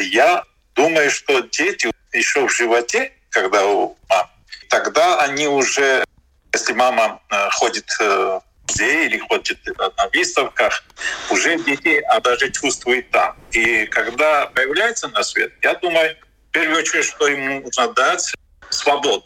Я 0.00 0.44
думаю, 0.74 1.10
что 1.10 1.40
дети 1.40 1.90
еще 2.12 2.46
в 2.46 2.52
животе, 2.52 3.12
когда 3.30 3.66
у 3.66 3.96
мамы, 4.08 4.28
тогда 4.68 5.20
они 5.20 5.46
уже, 5.48 6.04
если 6.52 6.72
мама 6.72 7.20
э, 7.30 7.48
ходит 7.50 7.86
э, 8.00 8.04
в 8.04 8.42
музей 8.68 9.06
или 9.06 9.18
ходит 9.18 9.58
на 9.76 10.08
выставках, 10.12 10.84
уже 11.30 11.58
детей 11.58 12.00
а 12.00 12.20
даже 12.20 12.50
чувствует 12.50 13.10
там. 13.10 13.36
И 13.50 13.86
когда 13.86 14.46
появляется 14.46 15.08
на 15.08 15.22
свет, 15.22 15.52
я 15.62 15.74
думаю, 15.74 16.16
в 16.48 16.52
первую 16.52 16.78
очередь, 16.78 17.04
что 17.04 17.26
ему 17.26 17.60
нужно 17.60 17.92
дать 17.92 18.32
свободу. 18.70 19.24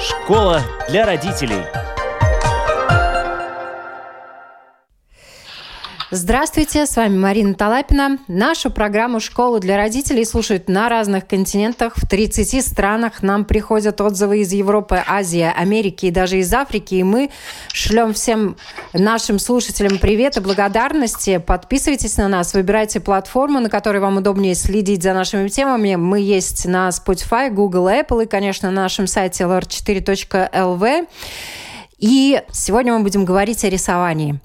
Школа 0.00 0.62
для 0.88 1.06
родителей. 1.06 1.87
Здравствуйте, 6.10 6.86
с 6.86 6.96
вами 6.96 7.18
Марина 7.18 7.52
Талапина. 7.52 8.16
Нашу 8.28 8.70
программу 8.70 9.20
«Школу 9.20 9.60
для 9.60 9.76
родителей» 9.76 10.24
слушают 10.24 10.66
на 10.66 10.88
разных 10.88 11.26
континентах. 11.26 11.98
В 11.98 12.08
30 12.08 12.64
странах 12.64 13.22
нам 13.22 13.44
приходят 13.44 14.00
отзывы 14.00 14.38
из 14.38 14.50
Европы, 14.50 15.02
Азии, 15.06 15.52
Америки 15.54 16.06
и 16.06 16.10
даже 16.10 16.38
из 16.38 16.50
Африки. 16.54 16.94
И 16.94 17.02
мы 17.02 17.28
шлем 17.74 18.14
всем 18.14 18.56
нашим 18.94 19.38
слушателям 19.38 19.98
привет 19.98 20.38
и 20.38 20.40
благодарности. 20.40 21.36
Подписывайтесь 21.36 22.16
на 22.16 22.26
нас, 22.26 22.54
выбирайте 22.54 23.00
платформу, 23.00 23.60
на 23.60 23.68
которой 23.68 23.98
вам 23.98 24.16
удобнее 24.16 24.54
следить 24.54 25.02
за 25.02 25.12
нашими 25.12 25.48
темами. 25.48 25.96
Мы 25.96 26.20
есть 26.20 26.64
на 26.64 26.88
Spotify, 26.88 27.50
Google, 27.50 27.86
Apple 27.86 28.24
и, 28.24 28.26
конечно, 28.26 28.70
на 28.70 28.80
нашем 28.84 29.06
сайте 29.06 29.44
lr4.lv. 29.44 31.06
И 31.98 32.42
сегодня 32.52 32.92
мы 32.92 33.02
будем 33.02 33.24
говорить 33.24 33.64
о 33.64 33.68
рисовании. 33.68 34.40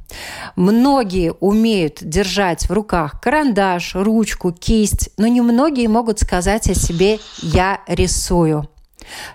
Многие 0.55 1.33
умеют 1.33 1.99
держать 2.01 2.67
в 2.67 2.73
руках 2.73 3.21
карандаш, 3.21 3.95
ручку, 3.95 4.51
кисть, 4.51 5.11
но 5.17 5.27
немногие 5.27 5.87
могут 5.87 6.19
сказать 6.19 6.67
о 6.69 6.73
себе 6.73 7.19
«я 7.41 7.81
рисую». 7.87 8.67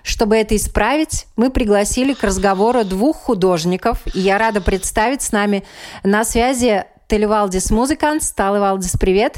Чтобы 0.03 0.35
это 0.35 0.55
исправить, 0.55 1.27
мы 1.35 1.49
пригласили 1.49 2.13
к 2.13 2.23
разговору 2.23 2.83
двух 2.83 3.17
художников, 3.17 3.99
и 4.13 4.19
я 4.19 4.37
рада 4.37 4.61
представить 4.61 5.21
с 5.21 5.31
нами 5.31 5.63
на 6.03 6.25
связи 6.25 6.85
Телевалдис 7.07 7.71
Музыкант. 7.71 8.23
Талевалдис, 8.35 8.97
привет. 8.99 9.37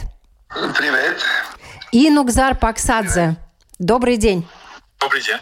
Привет. 0.49 1.17
И 1.91 2.09
Нукзар 2.09 2.57
Паксадзе. 2.57 3.35
Добрый 3.77 4.17
день. 4.17 4.47
Добрый 4.99 5.21
день. 5.21 5.37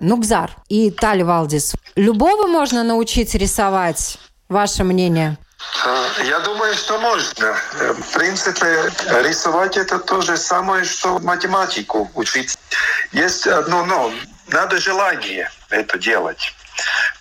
Нукзар 0.00 0.50
и 0.68 0.90
Тали 0.90 1.22
Валдис. 1.22 1.74
Любого 1.96 2.46
можно 2.46 2.82
научить 2.82 3.34
рисовать? 3.34 4.18
Ваше 4.48 4.84
мнение? 4.84 5.36
Я 6.24 6.40
думаю, 6.40 6.74
что 6.74 6.98
можно. 6.98 7.56
В 7.72 8.12
принципе, 8.14 8.90
рисовать 9.22 9.76
это 9.76 9.98
то 9.98 10.20
же 10.20 10.36
самое, 10.36 10.84
что 10.84 11.18
математику 11.18 12.10
учить. 12.14 12.56
Есть 13.12 13.46
одно 13.46 13.84
но. 13.84 14.12
Надо 14.48 14.78
желание 14.78 15.50
это 15.70 15.98
делать. 15.98 16.54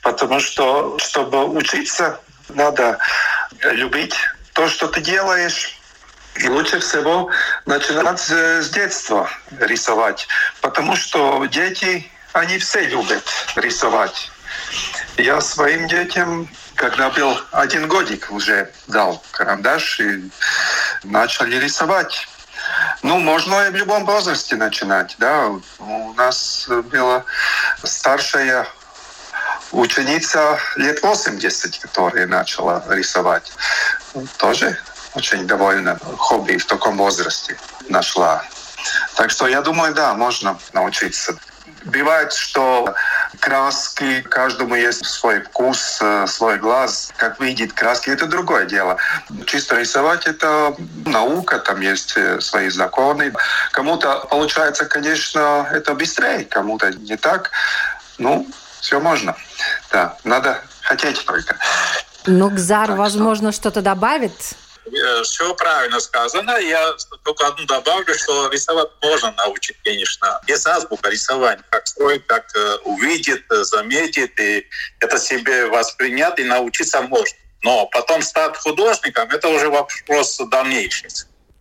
Потому 0.02 0.40
что, 0.40 0.98
чтобы 1.00 1.46
учиться, 1.46 2.20
надо 2.50 3.00
любить 3.64 4.16
то, 4.54 4.68
что 4.70 4.88
ты 4.88 5.02
делаешь. 5.02 5.74
И 6.36 6.48
лучше 6.48 6.80
всего 6.80 7.32
начинать 7.66 8.20
с 8.20 8.70
детства 8.70 9.30
рисовать. 9.60 10.28
Потому 10.62 10.96
что 10.96 11.44
дети 11.48 12.10
они 12.34 12.58
все 12.60 12.82
любят 12.82 13.24
рисовать. 13.56 14.32
Я 15.18 15.42
своим 15.42 15.88
детям, 15.88 16.50
когда 16.76 17.10
был 17.10 17.40
один 17.52 17.88
годик, 17.88 18.32
уже 18.32 18.72
дал 18.88 19.24
карандаш 19.32 20.00
и 20.00 20.32
начали 21.04 21.58
рисовать. 21.58 22.28
Ну, 23.02 23.20
можно 23.20 23.68
и 23.68 23.72
в 23.72 23.76
любом 23.76 24.06
возрасте 24.06 24.56
начинать, 24.56 25.16
да. 25.20 25.50
У 25.80 26.14
нас 26.14 26.68
была 26.68 27.24
старшая 27.84 28.68
ученица 29.72 30.60
лет 30.76 31.02
80, 31.02 31.80
которая 31.80 32.28
начала 32.28 32.84
рисовать. 32.90 33.52
Тоже 34.38 34.78
очень 35.14 35.48
довольна 35.48 36.00
хобби 36.18 36.58
в 36.58 36.66
таком 36.66 36.98
возрасте 36.98 37.58
нашла. 37.90 38.44
Так 39.16 39.32
что 39.32 39.48
я 39.48 39.62
думаю, 39.62 39.94
да, 39.94 40.14
можно 40.14 40.60
научиться. 40.74 41.36
Бывает, 41.86 42.34
что 42.34 42.94
краски, 43.40 44.22
каждому 44.22 44.76
есть 44.76 45.06
свой 45.06 45.42
вкус, 45.42 46.00
э, 46.02 46.28
свой 46.28 46.58
глаз. 46.58 47.14
Как 47.18 47.40
видит 47.40 47.74
краски, 47.74 48.10
это 48.10 48.26
другое 48.26 48.66
дело. 48.66 48.98
Чисто 49.46 49.80
рисовать— 49.80 50.26
это 50.26 50.76
наука, 51.06 51.60
там 51.60 51.80
есть 51.82 52.18
э, 52.18 52.42
свои 52.42 52.70
законы. 52.70 53.34
Кому-то 53.72 54.28
получается, 54.30 54.86
конечно, 54.86 55.68
это 55.72 55.94
быстрее, 55.94 56.46
кому-то 56.46 56.92
не 56.92 57.16
так. 57.16 57.52
Ну, 58.18 58.48
все 58.82 59.00
можно. 59.00 59.36
Да, 59.92 60.18
надо 60.24 60.62
хотеть 60.82 61.26
только. 61.26 61.56
Ну, 62.26 62.50
Гзар, 62.50 62.92
возможно, 62.94 63.52
что-то 63.52 63.82
добавит? 63.82 64.56
Э, 64.94 65.24
все 65.24 65.54
правильно 65.56 66.00
сказано. 66.00 66.58
Я 66.58 66.96
только 67.24 67.48
одну 67.48 67.66
добавлю, 67.66 68.14
что 68.16 68.50
рисовать 68.50 68.90
можно 69.02 69.32
научить, 69.32 69.78
конечно. 69.84 70.40
Без 70.48 70.66
азбука 70.66 71.10
рисования, 71.10 71.64
как 71.70 71.88
строить, 71.88 72.26
как 72.28 72.46
э, 72.56 72.78
увидит, 72.84 73.44
э, 73.52 73.64
заметит, 73.64 74.40
и 74.40 74.68
это 75.00 75.20
себе 75.20 75.68
воспринять 75.68 76.40
и 76.40 76.44
научиться 76.44 77.02
можно. 77.02 77.38
Но 77.64 77.88
потом 77.88 78.22
стать 78.22 78.56
художником— 78.58 79.30
это 79.32 79.48
уже 79.50 79.70
вопрос 79.70 80.38
дальнейший. 80.50 81.10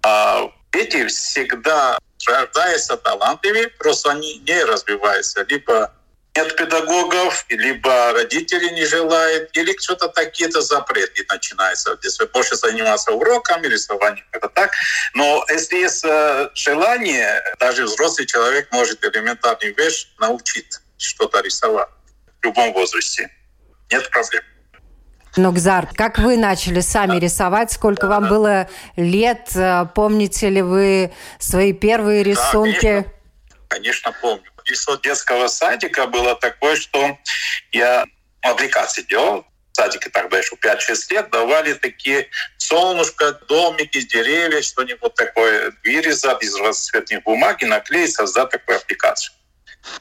А 0.03 0.51
дети 0.73 1.07
всегда 1.07 1.99
рождаются 2.27 2.97
талантливыми, 2.97 3.67
просто 3.79 4.11
они 4.11 4.39
не 4.39 4.65
развиваются. 4.65 5.45
Либо 5.49 5.93
нет 6.37 6.55
педагогов, 6.57 7.47
либо 7.49 8.13
родители 8.13 8.75
не 8.75 8.85
желают, 8.85 9.51
или 9.57 9.77
что-то 9.79 10.09
такие-то 10.09 10.61
запреты 10.61 11.25
начинаются. 11.29 11.99
Если 12.03 12.27
больше 12.27 12.57
заниматься 12.57 13.13
уроками, 13.13 13.67
рисованием, 13.67 14.25
это 14.33 14.49
так. 14.49 14.73
Но 15.15 15.45
если 15.49 15.77
есть 15.77 16.05
э, 16.05 16.51
желание, 16.55 17.43
даже 17.59 17.85
взрослый 17.85 18.27
человек 18.27 18.69
может 18.71 19.03
элементарную 19.05 19.75
вещь 19.75 20.09
научить 20.19 20.79
что-то 20.99 21.41
рисовать 21.41 21.89
в 22.41 22.45
любом 22.45 22.73
возрасте. 22.73 23.31
Нет 23.91 24.09
проблем. 24.11 24.43
Нокзар, 25.37 25.89
как 25.95 26.19
вы 26.19 26.37
начали 26.37 26.81
сами 26.81 27.19
рисовать? 27.19 27.71
Сколько 27.71 28.07
вам 28.07 28.29
было 28.29 28.69
лет? 28.97 29.51
Э, 29.55 29.87
помните 29.95 30.51
ли 30.51 30.63
вы 30.63 31.13
свои 31.39 31.73
первые 31.73 32.23
рисунки? 32.23 33.05
Да, 33.07 33.13
конечно, 33.69 34.13
конечно 34.13 34.13
помню 34.21 34.56
число 34.67 34.97
детского 34.97 35.49
садика 35.49 36.07
было 36.07 36.35
такое, 36.37 36.77
что 36.77 37.19
я 37.73 38.05
аппликации 38.43 39.03
делал, 39.03 39.47
садике 39.73 40.11
тогда 40.11 40.39
еще 40.39 40.57
5-6 40.57 40.97
лет, 41.11 41.31
давали 41.31 41.75
такие 41.75 42.29
солнышко, 42.59 43.33
домики, 43.49 44.01
деревья, 44.01 44.63
что-нибудь 44.63 45.15
такое 45.15 45.73
вырезать 45.85 46.43
из 46.43 46.57
разцветной 46.57 47.21
бумаги, 47.21 47.65
наклеить, 47.65 48.15
создать 48.15 48.51
такую 48.51 48.79
аппликацию. 48.79 49.35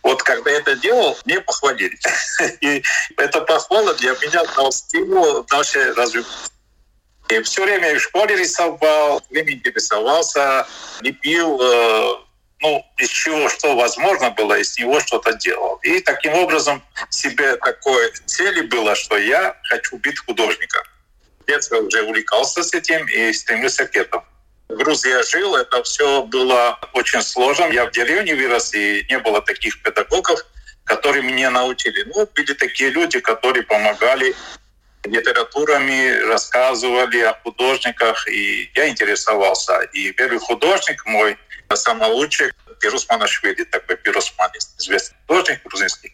Вот 0.02 0.24
когда 0.24 0.50
я 0.50 0.58
это 0.58 0.76
делал, 0.76 1.18
мне 1.26 1.40
похвалили. 1.42 1.97
И 2.62 2.84
это 3.18 3.42
похвала 3.42 3.94
для 3.96 4.14
меня 4.14 4.44
дал 4.56 4.72
стимул 4.72 5.44
дальше 5.44 5.94
развиваться. 5.94 6.52
И 7.30 7.42
все 7.42 7.66
время 7.66 7.96
в 7.96 8.02
школе 8.02 8.36
рисовал, 8.36 9.22
время 9.30 9.53
интересовался, 9.53 10.68
лепил, 11.02 11.59
э, 11.59 12.25
ну, 12.61 12.85
из 12.97 13.09
чего 13.09 13.49
что 13.49 13.75
возможно 13.75 14.31
было, 14.31 14.57
из 14.57 14.77
него 14.77 14.99
что-то 14.99 15.33
делал. 15.33 15.79
И 15.83 15.99
таким 15.99 16.33
образом 16.33 16.83
себе 17.09 17.55
такой 17.57 18.11
цели 18.25 18.61
было, 18.61 18.95
что 18.95 19.17
я 19.17 19.55
хочу 19.69 19.97
быть 19.97 20.19
художником. 20.19 20.83
Я 21.47 21.57
уже 21.57 22.01
увлекался 22.03 22.63
с 22.63 22.73
этим 22.73 23.07
и 23.07 23.31
стремился 23.33 23.85
к 23.85 23.96
этому. 23.96 24.25
В 24.67 24.75
Грузии 24.75 25.09
я 25.09 25.22
жил, 25.22 25.55
это 25.55 25.84
все 25.84 26.23
было 26.23 26.79
очень 26.93 27.22
сложно. 27.22 27.66
Я 27.66 27.85
в 27.85 27.91
деревне 27.91 28.34
вырос, 28.34 28.73
и 28.73 29.05
не 29.09 29.19
было 29.19 29.41
таких 29.41 29.81
педагогов, 29.84 30.40
которые 30.85 31.22
меня 31.22 31.51
научили. 31.51 32.03
Ну, 32.16 32.28
были 32.35 32.53
такие 32.53 32.90
люди, 32.90 33.19
которые 33.19 33.63
помогали 33.63 34.35
литературами, 35.03 36.19
рассказывали 36.28 37.19
о 37.19 37.34
художниках, 37.43 38.28
и 38.28 38.72
я 38.73 38.90
интересовался. 38.90 39.81
И 39.93 40.11
первый 40.11 40.40
художник 40.40 41.05
мой, 41.05 41.37
самый 41.73 42.09
лучший, 42.09 42.53
Пирус 42.79 43.08
Манашвили, 43.09 43.64
такой 43.64 43.97
Пирус 43.97 44.34
Манис, 44.38 44.73
известный 44.78 45.17
художник 45.28 45.64
грузинский. 45.64 46.14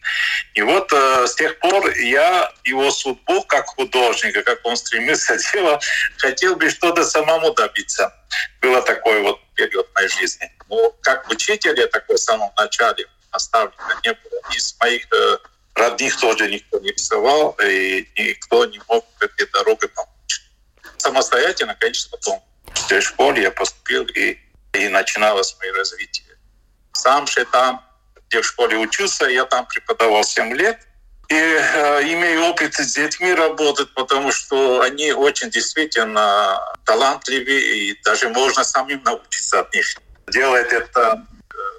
И 0.53 0.61
вот 0.61 0.91
э, 0.93 1.27
с 1.27 1.35
тех 1.35 1.59
пор 1.59 1.89
я 1.97 2.51
его 2.63 2.89
судьбу 2.91 3.43
как 3.43 3.65
художника, 3.65 4.43
как 4.43 4.59
он 4.63 4.77
стремился 4.77 5.37
делать, 5.53 5.83
хотел 6.17 6.55
бы 6.55 6.69
что-то 6.69 7.03
самому 7.03 7.53
добиться. 7.53 8.13
Было 8.61 8.81
такой 8.81 9.21
вот 9.21 9.39
период 9.55 9.87
моей 9.95 10.09
жизни. 10.09 10.49
Но 10.69 10.91
как 11.01 11.29
учитель 11.29 11.77
я 11.77 11.87
такой 11.87 12.15
в 12.15 12.19
самом 12.19 12.51
начале 12.57 13.05
наставника 13.33 13.83
не 14.05 14.13
было. 14.13 14.41
Из 14.55 14.75
моих 14.79 15.05
э, 15.11 15.37
родных 15.75 16.19
тоже 16.19 16.49
никто 16.49 16.79
не 16.79 16.91
рисовал, 16.91 17.57
и 17.63 18.07
никто 18.17 18.65
не 18.65 18.79
мог 18.87 19.05
этой 19.19 19.47
дорогой 19.51 19.89
помочь. 19.89 20.41
самостоятельно, 20.97 21.75
конечно, 21.75 22.11
потом 22.11 22.43
в 22.73 23.01
школе 23.01 23.43
я 23.43 23.51
поступил 23.51 24.05
и, 24.15 24.37
и 24.73 24.87
начиналось 24.87 25.55
мое 25.59 25.73
развитие. 25.73 26.27
Сам 26.93 27.27
же 27.27 27.45
там, 27.45 27.83
где 28.27 28.41
в 28.41 28.45
школе 28.45 28.77
учился, 28.77 29.25
я 29.25 29.45
там 29.45 29.65
преподавал 29.65 30.23
7 30.23 30.53
лет. 30.53 30.79
И 31.29 31.33
э, 31.33 32.01
имею 32.13 32.43
опыт 32.43 32.75
с 32.75 32.93
детьми 32.93 33.33
работать, 33.33 33.93
потому 33.93 34.33
что 34.33 34.81
они 34.81 35.13
очень 35.13 35.49
действительно 35.49 36.59
талантливые, 36.85 37.61
и 37.91 38.01
даже 38.03 38.27
можно 38.29 38.65
самим 38.65 39.01
научиться 39.03 39.61
от 39.61 39.73
них. 39.73 39.85
Делает 40.27 40.73
это 40.73 41.25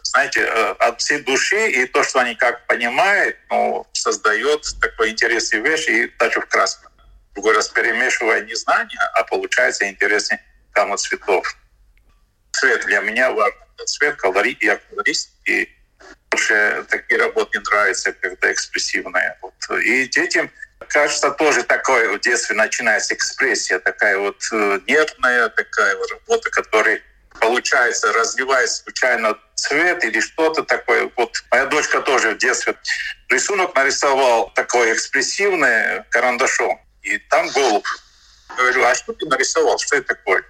знаете, 0.02 0.40
э, 0.40 0.70
от 0.78 1.00
всей 1.00 1.20
души, 1.20 1.70
и 1.70 1.86
то, 1.86 2.02
что 2.02 2.20
они 2.20 2.34
как 2.34 2.66
понимают, 2.66 3.36
ну, 3.50 3.86
создает 3.92 4.66
такой 4.80 5.10
интересный 5.10 5.60
вещь, 5.60 5.88
и 5.88 6.12
даже 6.18 6.40
в 6.40 6.46
красном. 6.46 6.92
Другой 7.34 7.54
раз 7.54 7.68
перемешивая 7.68 8.42
не 8.42 8.54
знания, 8.54 9.00
а 9.14 9.24
получается 9.24 9.88
интересный 9.88 10.38
гамма 10.74 10.96
цветов. 10.96 11.56
Цвет 12.52 12.86
для 12.86 13.00
меня 13.00 13.30
важен. 13.32 13.56
Цвет, 13.84 14.16
колорит, 14.16 14.62
я 14.62 14.76
колорист, 14.76 15.30
и 15.44 15.68
больше 16.30 16.84
такие 16.88 17.18
работы 17.18 17.58
не 17.58 17.64
нравятся, 17.64 18.12
когда 18.12 18.52
экспрессивные. 18.52 19.36
Вот. 19.42 19.54
И 19.82 20.06
детям 20.06 20.50
кажется 20.88 21.30
тоже 21.32 21.64
такое 21.64 22.16
в 22.16 22.20
детстве 22.20 22.54
начинается 22.54 23.14
экспрессия, 23.14 23.78
такая 23.78 24.18
вот 24.18 24.36
э, 24.52 24.80
нервная 24.86 25.48
такая 25.48 25.96
вот 25.96 26.10
работа, 26.10 26.50
которая 26.50 27.00
получается, 27.40 28.12
разливает 28.12 28.70
случайно 28.70 29.36
цвет 29.54 30.04
или 30.04 30.20
что-то 30.20 30.62
такое. 30.62 31.10
Вот 31.16 31.44
моя 31.50 31.66
дочка 31.66 32.00
тоже 32.00 32.34
в 32.34 32.38
детстве 32.38 32.76
рисунок 33.28 33.74
нарисовал 33.74 34.50
такой 34.54 34.92
экспрессивный 34.92 36.04
карандашом. 36.10 36.80
И 37.02 37.18
там 37.18 37.48
голубь. 37.50 37.86
Говорю, 38.56 38.84
а 38.84 38.94
что 38.94 39.12
ты 39.12 39.26
нарисовал? 39.26 39.78
Что 39.78 39.96
это 39.96 40.14
такое? 40.14 40.44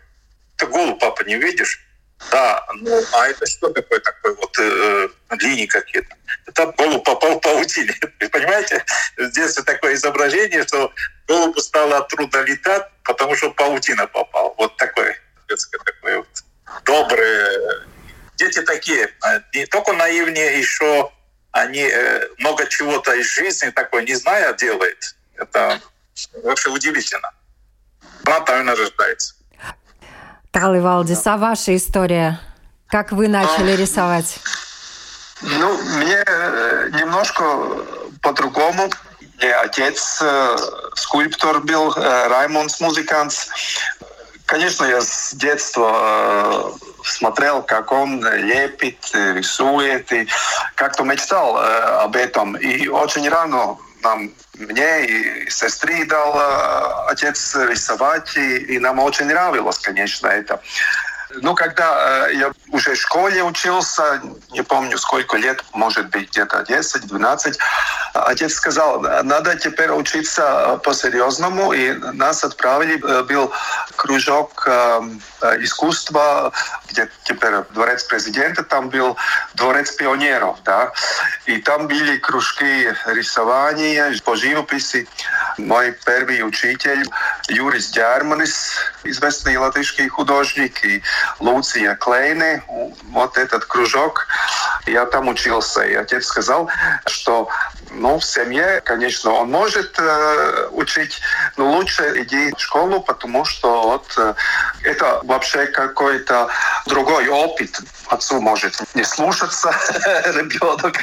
Это 0.57 0.67
голубь, 0.67 1.01
папа, 1.01 1.23
не 1.23 1.37
видишь? 1.37 1.83
Да, 2.31 2.67
ну 2.75 3.03
а 3.13 3.29
это 3.29 3.47
что 3.47 3.69
такое 3.71 4.01
такое 4.01 4.35
вот 4.35 4.59
э, 4.59 5.09
линии 5.41 5.67
какие-то? 5.67 6.17
Это 6.47 6.73
голубь 6.79 7.05
попал 7.05 7.41
паутине. 7.41 7.95
Понимаете? 8.33 8.85
В 9.17 9.31
детстве 9.33 9.63
такое 9.65 9.95
изображение, 9.95 10.67
что 10.67 10.93
голубу 11.29 11.61
стало 11.61 12.03
трудно 12.05 12.39
летать, 12.43 12.89
потому 13.05 13.35
что 13.37 13.51
паутина 13.51 14.07
попал. 14.07 14.55
Вот 14.57 14.77
такое 14.77 15.17
детское 15.49 15.79
такое 15.79 16.19
вот 16.19 16.29
добрые. 16.85 17.87
Дети 18.37 18.63
такие, 18.63 19.13
а, 19.23 19.43
не 19.55 19.67
только 19.67 19.93
наивнее, 19.93 20.59
еще 20.59 21.11
они 21.53 21.83
э, 21.83 22.29
много 22.39 22.67
чего-то 22.67 23.13
из 23.15 23.27
жизни 23.27 23.69
такой 23.71 24.05
не 24.05 24.15
зная 24.15 24.53
делает. 24.55 25.17
Это 25.37 25.81
вообще 26.43 26.71
удивительно. 26.71 27.31
Она 28.25 28.73
и 28.73 28.77
рождается. 28.77 29.35
Талы 30.53 30.83
Валдис, 30.83 31.27
а 31.27 31.39
ваша 31.39 31.75
история? 31.75 32.39
Как 32.87 33.11
вы 33.11 33.27
начали 33.27 33.75
рисовать? 33.75 34.39
Ну, 35.41 35.83
мне 35.97 36.23
э, 36.27 36.91
немножко 36.93 37.43
по-другому. 38.21 38.91
Мне 39.39 39.55
отец 39.55 40.21
э, 40.21 40.57
скульптор 40.95 41.61
был, 41.61 41.95
Раймонд 41.95 42.79
музыкант. 42.81 43.49
Конечно, 44.45 44.85
я 44.85 45.01
с 45.01 45.33
детства 45.33 46.71
смотрел, 47.03 47.63
как 47.63 47.91
он 47.91 48.23
лепит, 48.23 49.11
рисует, 49.15 50.13
и 50.13 50.29
как-то 50.75 51.05
мечтал 51.05 51.57
об 51.57 52.15
этом. 52.15 52.57
И 52.57 52.89
очень 52.89 53.27
рано 53.31 53.79
нам, 54.03 54.31
мне 54.59 55.07
и 55.07 55.51
сестре 55.51 56.05
дал 56.05 57.09
отец 57.09 57.57
рисовать, 57.57 58.37
и, 58.37 58.57
и 58.75 58.79
нам 58.79 58.99
очень 58.99 59.27
нравилось, 59.27 59.79
конечно, 59.79 60.29
это. 60.29 60.61
Ну, 61.41 61.55
когда 61.55 62.29
э, 62.29 62.35
я 62.35 62.53
уже 62.71 62.95
в 62.95 63.01
школе 63.01 63.43
учился, 63.43 64.21
не 64.51 64.63
помню 64.63 64.99
сколько 64.99 65.37
лет, 65.37 65.65
может 65.73 66.09
быть 66.11 66.31
где-то 66.31 66.61
10-12, 66.69 67.57
отец 68.15 68.55
сказал, 68.55 69.01
надо 69.01 69.57
теперь 69.57 69.91
учиться 69.91 70.81
по-серьезному, 70.85 71.73
и 71.73 71.93
нас 71.93 72.45
отправили, 72.45 73.03
э, 73.03 73.23
был 73.25 73.53
кружок 73.97 74.65
э, 74.67 75.01
искусства, 75.61 76.53
где 76.89 77.09
теперь 77.25 77.55
дворец 77.71 78.05
президента, 78.05 78.63
там 78.63 78.91
был 78.91 79.17
дворец 79.55 79.91
пионеров, 79.93 80.59
да, 80.65 80.93
и 81.47 81.59
там 81.59 81.89
были 81.89 82.19
кружки 82.19 82.95
рисования 83.07 84.15
по 84.25 84.37
живописи. 84.37 85.09
Мой 85.59 85.97
первый 86.05 86.43
учитель 86.43 87.05
Юрис 87.49 87.91
Дярманис, 87.91 88.77
известный 89.05 89.57
латышский 89.57 90.09
художник, 90.09 90.85
и 90.85 91.03
Луция 91.41 91.95
Клейне, 91.97 92.63
вот 93.11 93.39
этот 93.39 93.65
кружок, 93.65 94.27
я 94.87 95.07
там 95.07 95.29
учился. 95.29 95.83
И 95.83 95.95
отец 95.95 96.27
сказал, 96.27 96.69
что 97.07 97.49
ну, 97.95 98.19
в 98.19 98.25
семье, 98.25 98.81
конечно, 98.85 99.33
он 99.33 99.51
может 99.51 99.99
э, 99.99 100.69
учить, 100.71 101.21
но 101.57 101.71
лучше 101.71 102.23
иди 102.23 102.53
в 102.53 102.61
школу, 102.61 103.01
потому 103.01 103.45
что 103.45 103.83
вот 103.83 104.15
э, 104.17 104.35
это 104.85 105.21
вообще 105.25 105.67
какой-то 105.67 106.49
другой 106.87 107.29
опыт. 107.29 107.81
Отцу 108.09 108.41
может 108.41 108.75
не 108.95 109.05
слушаться 109.05 109.71
ребенок. 110.27 110.97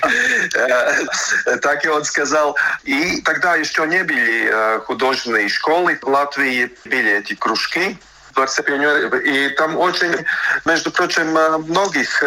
Э, 0.55 1.57
так 1.57 1.85
и 1.85 1.89
он 1.89 2.03
сказал. 2.05 2.57
И 2.83 3.21
тогда 3.21 3.55
еще 3.55 3.85
не 3.87 4.03
были 4.03 4.49
э, 4.51 4.79
художественные 4.79 5.49
школы. 5.49 5.97
В 6.01 6.07
Латвии 6.07 6.71
были 6.85 7.19
эти 7.19 7.35
кружки 7.35 7.97
и 9.23 9.49
там 9.57 9.77
очень, 9.77 10.25
между 10.65 10.91
прочим, 10.91 11.31
многих 11.67 12.23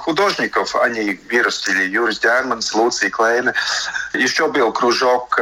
художников 0.00 0.74
они 0.76 1.20
вырастили. 1.30 1.84
Юрис 1.84 2.18
Дерманс, 2.20 2.72
Луций 2.74 3.10
Клейна. 3.10 3.54
Еще 4.12 4.48
был 4.48 4.72
кружок 4.72 5.40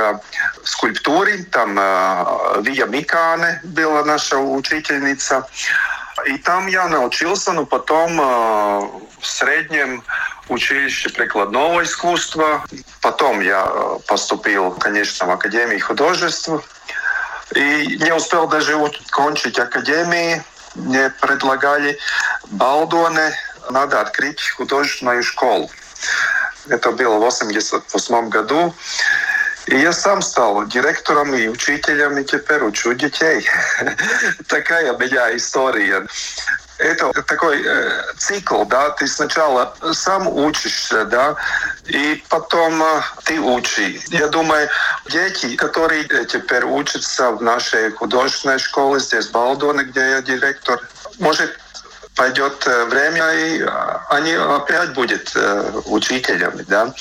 скульптуры. 0.65 1.45
Там 1.45 1.75
Вия 2.63 2.87
Микане 2.87 3.61
была 3.65 4.05
наша 4.05 4.39
учительница. 4.39 5.47
И 6.25 6.39
там 6.39 6.67
я 6.67 6.89
научился, 6.89 7.53
но 7.53 7.67
потом 7.67 8.17
в 8.17 9.27
среднем 9.27 10.03
училище 10.49 11.11
прикладного 11.11 11.83
искусства. 11.83 12.65
Потом 13.03 13.41
я 13.41 13.67
поступил, 14.07 14.71
конечно, 14.73 15.27
в 15.27 15.31
Академию 15.31 15.85
художеств 15.85 16.49
и 17.55 17.99
не 18.01 18.13
успел 18.13 18.49
даже 18.49 18.77
кончить 19.11 19.59
академии. 19.59 20.43
Мне 20.75 21.11
предлагали 21.21 21.99
Балдоне, 22.51 23.33
надо 23.71 24.01
открыть 24.01 24.51
художественную 24.51 25.23
школу. 25.23 25.71
Это 26.69 26.91
было 26.91 27.15
в 27.15 27.27
1988 27.27 28.29
году. 28.29 28.75
И 29.67 29.77
я 29.77 29.93
сам 29.93 30.23
стал 30.23 30.65
директором 30.67 31.35
и 31.35 31.49
учителем, 31.49 32.19
и 32.19 32.25
теперь 32.25 32.63
учу 32.63 32.95
детей. 32.95 33.49
Такая 34.47 34.93
у 34.93 34.99
меня 34.99 35.35
история 35.37 36.07
это 36.79 37.13
такой 37.23 37.63
э, 37.65 38.03
цикл, 38.19 38.65
да, 38.65 38.91
ты 38.91 39.07
сначала 39.07 39.75
сам 39.93 40.29
учишься, 40.29 41.05
да, 41.05 41.37
и 41.87 42.23
потом 42.29 42.83
э, 42.83 43.03
ты 43.25 43.41
учи. 43.41 44.01
Я 44.09 44.29
думаю, 44.29 44.69
дети, 45.09 45.57
которые 45.57 46.05
теперь 46.27 46.65
учатся 46.65 47.31
в 47.31 47.43
нашей 47.43 47.91
художественной 47.93 48.59
школе 48.59 49.01
здесь, 49.01 49.29
в 49.29 49.33
Балдоне, 49.33 49.85
где 49.85 50.01
я 50.01 50.23
директор, 50.23 50.81
может, 51.19 51.59
пойдет 52.17 52.67
э, 52.67 52.85
время, 52.87 53.31
и 53.33 53.63
а, 53.63 54.07
они 54.09 54.33
опять 54.33 54.95
будут 54.95 55.33
э, 55.37 55.81
учителями, 55.87 56.65
да, 56.67 56.93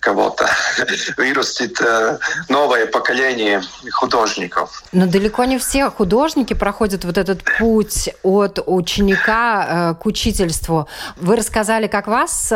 кого-то. 0.00 0.48
Вырастет 1.16 1.80
э, 1.80 2.18
новое 2.48 2.86
поколение 2.86 3.62
художников. 3.92 4.82
Но 4.92 5.06
далеко 5.06 5.44
не 5.44 5.58
все 5.58 5.90
художники 5.90 6.54
проходят 6.54 7.04
вот 7.04 7.18
этот 7.18 7.42
путь 7.58 8.10
от 8.22 8.58
ученика 8.64 9.96
к 10.00 10.06
учительству. 10.06 10.88
Вы 11.16 11.36
рассказали, 11.36 11.86
как 11.86 12.06
вас 12.06 12.52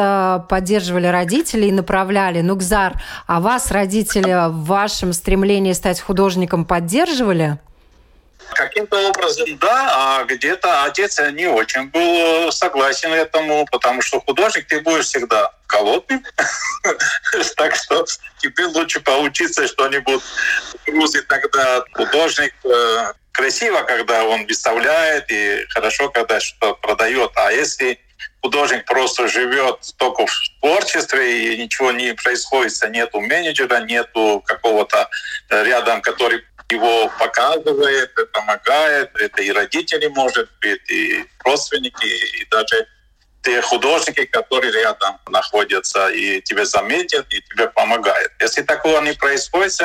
поддерживали 0.48 1.06
родители 1.06 1.66
и 1.66 1.72
направляли. 1.72 2.40
Нукзар, 2.40 2.94
а 3.26 3.40
вас 3.40 3.70
родители 3.70 4.48
в 4.48 4.64
вашем 4.64 5.12
стремлении 5.12 5.72
стать 5.72 6.00
художником 6.00 6.64
поддерживали? 6.64 7.58
Каким-то 8.54 9.08
образом, 9.08 9.58
да, 9.58 9.92
а 10.20 10.24
где-то 10.24 10.84
отец 10.84 11.18
не 11.32 11.46
очень 11.46 11.88
был 11.90 12.50
согласен 12.50 13.12
этому, 13.12 13.66
потому 13.70 14.02
что 14.02 14.20
художник 14.20 14.66
ты 14.66 14.80
будешь 14.80 15.06
всегда 15.06 15.52
голодным. 15.68 16.24
так 17.56 17.76
что 17.76 18.04
тебе 18.38 18.66
лучше 18.66 19.00
поучиться 19.00 19.66
что-нибудь 19.66 20.22
грузить 20.86 21.28
тогда 21.28 21.84
художник 21.92 22.54
э, 22.64 23.12
красиво, 23.32 23.82
когда 23.82 24.24
он 24.24 24.46
выставляет, 24.46 25.30
и 25.30 25.64
хорошо, 25.70 26.08
когда 26.10 26.40
что 26.40 26.74
продает. 26.74 27.30
А 27.36 27.52
если 27.52 28.00
художник 28.42 28.84
просто 28.84 29.28
живет 29.28 29.78
только 29.96 30.26
в 30.26 30.32
творчестве, 30.60 31.54
и 31.54 31.62
ничего 31.62 31.92
не 31.92 32.14
происходит, 32.14 32.72
нету 32.90 33.20
менеджера, 33.20 33.80
нету 33.80 34.42
какого-то 34.46 35.08
рядом, 35.50 36.02
который 36.02 36.44
его 36.70 37.10
показывает, 37.18 38.10
помогает. 38.32 39.10
Это 39.16 39.42
и 39.42 39.50
родители, 39.50 40.06
может 40.08 40.50
быть, 40.60 40.90
и 40.90 41.24
родственники, 41.44 42.04
и 42.04 42.44
даже 42.50 42.86
те 43.42 43.60
художники, 43.62 44.24
которые 44.26 44.72
рядом 44.72 45.18
находятся 45.28 46.08
и 46.08 46.40
тебя 46.42 46.64
заметят, 46.64 47.26
и 47.30 47.40
тебе 47.40 47.68
помогают. 47.68 48.32
Если 48.40 48.62
такого 48.62 49.00
не 49.00 49.12
происходит, 49.12 49.80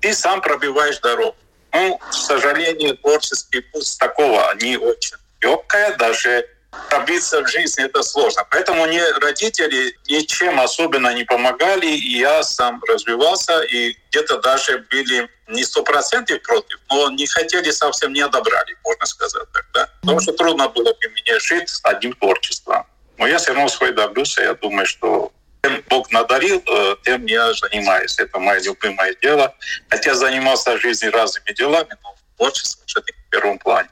ты 0.00 0.14
сам 0.14 0.40
пробиваешь 0.40 0.98
дорогу. 0.98 1.36
Ну, 1.72 1.98
к 1.98 2.12
сожалению, 2.12 2.96
творческий 2.98 3.60
путь 3.60 3.96
такого 3.98 4.54
не 4.60 4.76
очень 4.76 5.16
легкая, 5.40 5.96
даже 5.96 6.46
пробиться 6.88 7.42
в 7.42 7.48
жизни 7.48 7.84
это 7.84 8.02
сложно. 8.02 8.44
Поэтому 8.50 8.86
мне 8.86 9.02
родители 9.20 9.96
ничем 10.08 10.60
особенно 10.60 11.14
не 11.14 11.24
помогали, 11.24 11.86
и 11.86 12.18
я 12.18 12.42
сам 12.42 12.82
развивался, 12.88 13.62
и 13.62 13.96
где-то 14.10 14.40
даже 14.40 14.84
были 14.90 15.28
не 15.48 15.64
сто 15.64 15.82
процентов 15.82 16.42
против, 16.42 16.78
но 16.90 17.10
не 17.10 17.26
хотели 17.26 17.70
совсем, 17.70 18.12
не 18.12 18.20
одобрали, 18.20 18.76
можно 18.84 19.06
сказать 19.06 19.46
так, 19.52 19.66
да. 19.74 19.88
Потому 20.00 20.20
что 20.20 20.32
трудно 20.32 20.68
было 20.68 20.92
бы 20.92 21.08
мне 21.08 21.38
жить 21.40 21.70
одним 21.82 22.12
творчеством. 22.14 22.86
Но 23.18 23.26
я 23.26 23.38
все 23.38 23.52
равно 23.52 23.68
свой 23.68 23.92
добился, 23.92 24.42
я 24.42 24.54
думаю, 24.54 24.86
что 24.86 25.32
тем 25.62 25.82
Бог 25.88 26.10
надарил, 26.10 26.62
э, 26.66 26.96
тем 27.04 27.26
я 27.26 27.52
занимаюсь. 27.54 28.18
Это 28.18 28.38
мое 28.38 28.60
любимое 28.60 29.14
дело. 29.22 29.54
Хотя 29.88 30.14
занимался 30.14 30.76
в 30.76 30.80
жизни 30.80 31.06
разными 31.06 31.52
делами, 31.54 31.96
но 32.02 32.16
творчество 32.36 32.82
все-таки 32.86 33.16
в 33.28 33.30
первом 33.30 33.58
плане. 33.58 33.88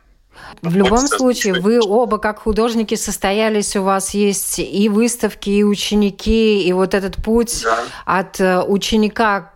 В 0.62 0.76
любом 0.76 1.06
случае, 1.06 1.60
вы 1.60 1.80
оба 1.80 2.18
как 2.18 2.40
художники 2.40 2.94
состоялись, 2.94 3.76
у 3.76 3.82
вас 3.82 4.14
есть 4.14 4.58
и 4.58 4.88
выставки, 4.88 5.50
и 5.50 5.64
ученики, 5.64 6.62
и 6.62 6.72
вот 6.72 6.94
этот 6.94 7.16
путь 7.16 7.62
да. 7.64 7.78
от 8.04 8.40
э, 8.40 8.62
ученика 8.62 9.52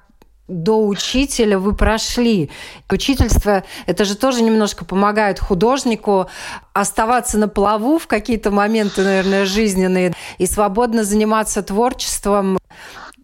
до 0.47 0.87
учителя 0.87 1.59
вы 1.59 1.75
прошли. 1.75 2.51
Учительство, 2.91 3.65
это 3.87 4.05
же 4.05 4.15
тоже 4.15 4.43
немножко 4.43 4.85
помогает 4.85 5.41
художнику 5.41 6.29
оставаться 6.75 7.39
на 7.39 7.49
плаву 7.49 7.99
в 7.99 8.07
какие-то 8.07 8.51
моменты, 8.51 9.03
наверное, 9.03 9.47
жизненные 9.47 10.15
и 10.39 10.47
свободно 10.47 11.05
заниматься 11.05 11.63
творчеством. 11.63 12.59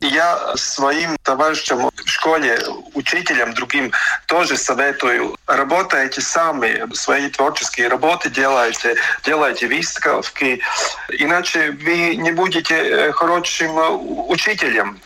Я 0.00 0.57
своим 0.57 1.19
товарищам 1.23 1.90
в 1.95 2.09
школе, 2.09 2.59
учителям, 2.95 3.52
другим 3.52 3.92
тоже 4.26 4.57
советую. 4.57 5.37
Работайте 5.47 6.23
сами, 6.23 6.90
свои 6.95 7.28
творческие 7.28 7.88
работы 7.88 8.30
делайте, 8.30 8.97
делайте 9.25 9.66
выставки, 9.66 10.61
иначе 11.11 11.73
вы 11.73 12.16
не 12.16 12.33
будете 12.33 12.75
э, 12.76 13.12
хорошим 13.12 13.78
э, 13.78 13.88
учителем. 13.88 14.99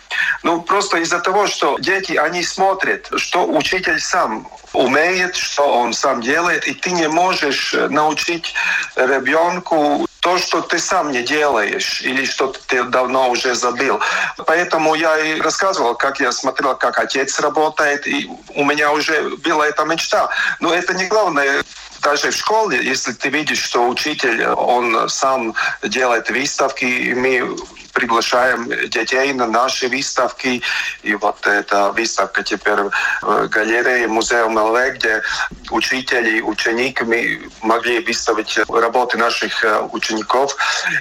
Ну, 0.45 0.63
просто 0.63 0.99
из-за 0.99 1.19
того, 1.19 1.49
что 1.49 1.77
дети, 1.81 2.13
они 2.13 2.45
смотрят, 2.45 3.09
что 3.17 3.49
учитель 3.49 3.99
сам 3.99 4.47
умеет, 4.73 5.35
что 5.35 5.77
он 5.77 5.93
сам 5.93 6.21
делает, 6.21 6.69
и 6.69 6.75
ты 6.75 6.93
не 6.93 7.09
можешь 7.09 7.75
научить 7.91 8.55
ребенку 8.95 10.07
то, 10.25 10.39
что 10.39 10.63
ты 10.63 10.79
сам 10.79 11.13
не 11.13 11.23
делаешь 11.23 12.01
или 12.01 12.25
что 12.25 12.47
ты 12.67 12.83
давно 12.85 13.29
уже 13.29 13.55
забыл. 13.55 14.01
Поэтому 14.47 14.95
я 14.95 15.19
и 15.19 15.39
рассказывал, 15.39 15.95
как 15.95 16.19
я 16.19 16.33
смотрел, 16.33 16.75
как 16.77 16.99
отец 16.99 17.39
работает, 17.41 18.07
и 18.07 18.31
у 18.55 18.65
меня 18.65 18.91
уже 18.93 19.37
была 19.45 19.67
эта 19.67 19.85
мечта. 19.85 20.31
Но 20.61 20.73
это 20.73 20.95
не 20.95 21.05
главное 21.05 21.63
даже 22.01 22.31
в 22.31 22.37
школе, 22.37 22.83
если 22.83 23.13
ты 23.13 23.29
видишь, 23.29 23.63
что 23.63 23.87
учитель, 23.87 24.47
он 24.47 25.11
сам 25.11 25.55
делает 25.83 26.31
выставки, 26.31 26.87
и 26.87 27.15
мы 27.15 27.57
приглашаем 27.95 28.69
детей 28.91 29.33
на 29.33 29.47
наши 29.47 29.89
выставки. 29.89 30.63
И 31.03 31.15
вот 31.15 31.47
эта 31.47 31.93
выставка 31.93 32.43
теперь 32.43 32.81
в 33.23 33.49
галерее 33.49 34.07
музея 34.09 34.47
МЛВ, 34.47 34.95
где 34.97 35.23
учители, 35.71 36.41
учениками 36.41 37.51
могли 37.63 38.01
выставить 38.01 38.59
работы 38.69 39.17
наших 39.17 39.65
э, 39.65 39.89
учеников. 39.93 40.57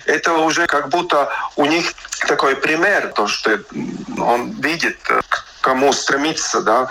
Это 0.05 0.33
уже 0.33 0.67
как 0.67 0.89
будто 0.89 1.29
у 1.55 1.65
них 1.65 1.93
такой 2.27 2.55
пример, 2.55 3.11
то, 3.15 3.27
что 3.27 3.59
он 4.17 4.51
видит, 4.61 4.97
к 5.03 5.45
кому 5.61 5.91
стремиться, 5.93 6.61
да. 6.61 6.89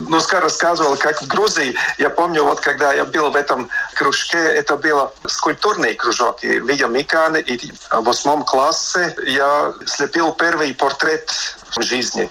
Нуска 0.00 0.40
рассказывал, 0.40 0.96
как 0.96 1.22
в 1.22 1.26
Грузии, 1.26 1.74
я 1.98 2.10
помню, 2.10 2.44
вот 2.44 2.60
когда 2.60 2.92
я 2.92 3.04
был 3.04 3.30
в 3.30 3.36
этом 3.36 3.68
кружке, 3.94 4.38
это 4.38 4.76
был 4.76 5.12
скульптурный 5.26 5.94
кружок, 5.94 6.42
и 6.42 6.58
видел 6.58 6.88
Миканы, 6.88 7.38
и 7.38 7.72
в 7.90 8.02
восьмом 8.02 8.44
классе 8.44 9.14
я 9.26 9.72
слепил 9.86 10.32
первый 10.32 10.74
портрет 10.74 11.30
жизни. 11.82 12.30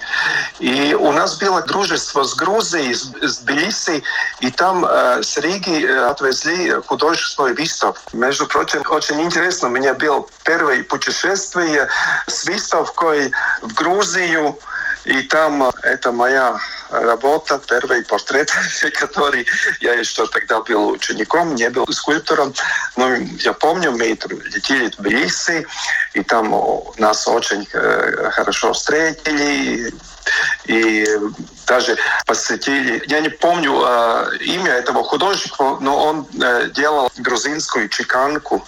И 0.60 0.94
у 0.94 1.12
нас 1.12 1.38
было 1.38 1.62
дружество 1.62 2.24
с 2.24 2.36
Грузией, 2.36 2.94
с, 2.94 3.12
с 3.22 3.38
Тбилиси, 3.40 4.04
и 4.40 4.52
там 4.52 4.86
э, 4.86 5.22
с 5.22 5.38
Риги 5.38 5.86
э, 5.86 6.06
отвезли 6.06 6.72
художественную 6.86 7.56
выставку. 7.56 8.02
Между 8.16 8.48
прочим, 8.48 8.84
очень 8.90 9.22
интересно, 9.22 9.68
у 9.68 9.72
меня 9.72 9.94
было 9.94 10.26
первое 10.44 10.84
путешествие 10.84 11.88
с 12.28 12.46
выставкой 12.46 13.32
в 13.62 13.74
Грузию, 13.74 14.58
и 15.06 15.22
там 15.24 15.64
э, 15.64 15.72
это 15.84 16.12
моя 16.12 16.58
работа, 17.02 17.62
первый 17.68 18.04
портрет, 18.04 18.52
который 19.00 19.46
я 19.80 19.94
еще 19.94 20.28
тогда 20.28 20.62
был 20.62 20.90
учеником, 20.90 21.56
не 21.56 21.70
был 21.70 21.88
скульптором. 21.88 22.54
Но 22.96 23.16
я 23.16 23.54
помню, 23.54 23.92
мы 23.92 24.06
летели 24.08 24.90
в 24.90 24.98
Тбилиси, 24.98 25.66
и 26.14 26.24
там 26.24 26.54
нас 26.98 27.28
очень 27.28 27.68
э, 27.74 28.30
хорошо 28.32 28.74
встретили, 28.74 29.94
и 30.66 31.06
даже 31.68 31.98
посетили. 32.26 33.04
Я 33.08 33.20
не 33.22 33.30
помню 33.30 33.82
э, 33.86 34.38
имя 34.42 34.72
этого 34.74 35.04
художника, 35.04 35.78
но 35.80 35.98
он 36.06 36.28
э, 36.42 36.70
делал 36.74 37.12
грузинскую 37.18 37.90
чеканку, 37.90 38.66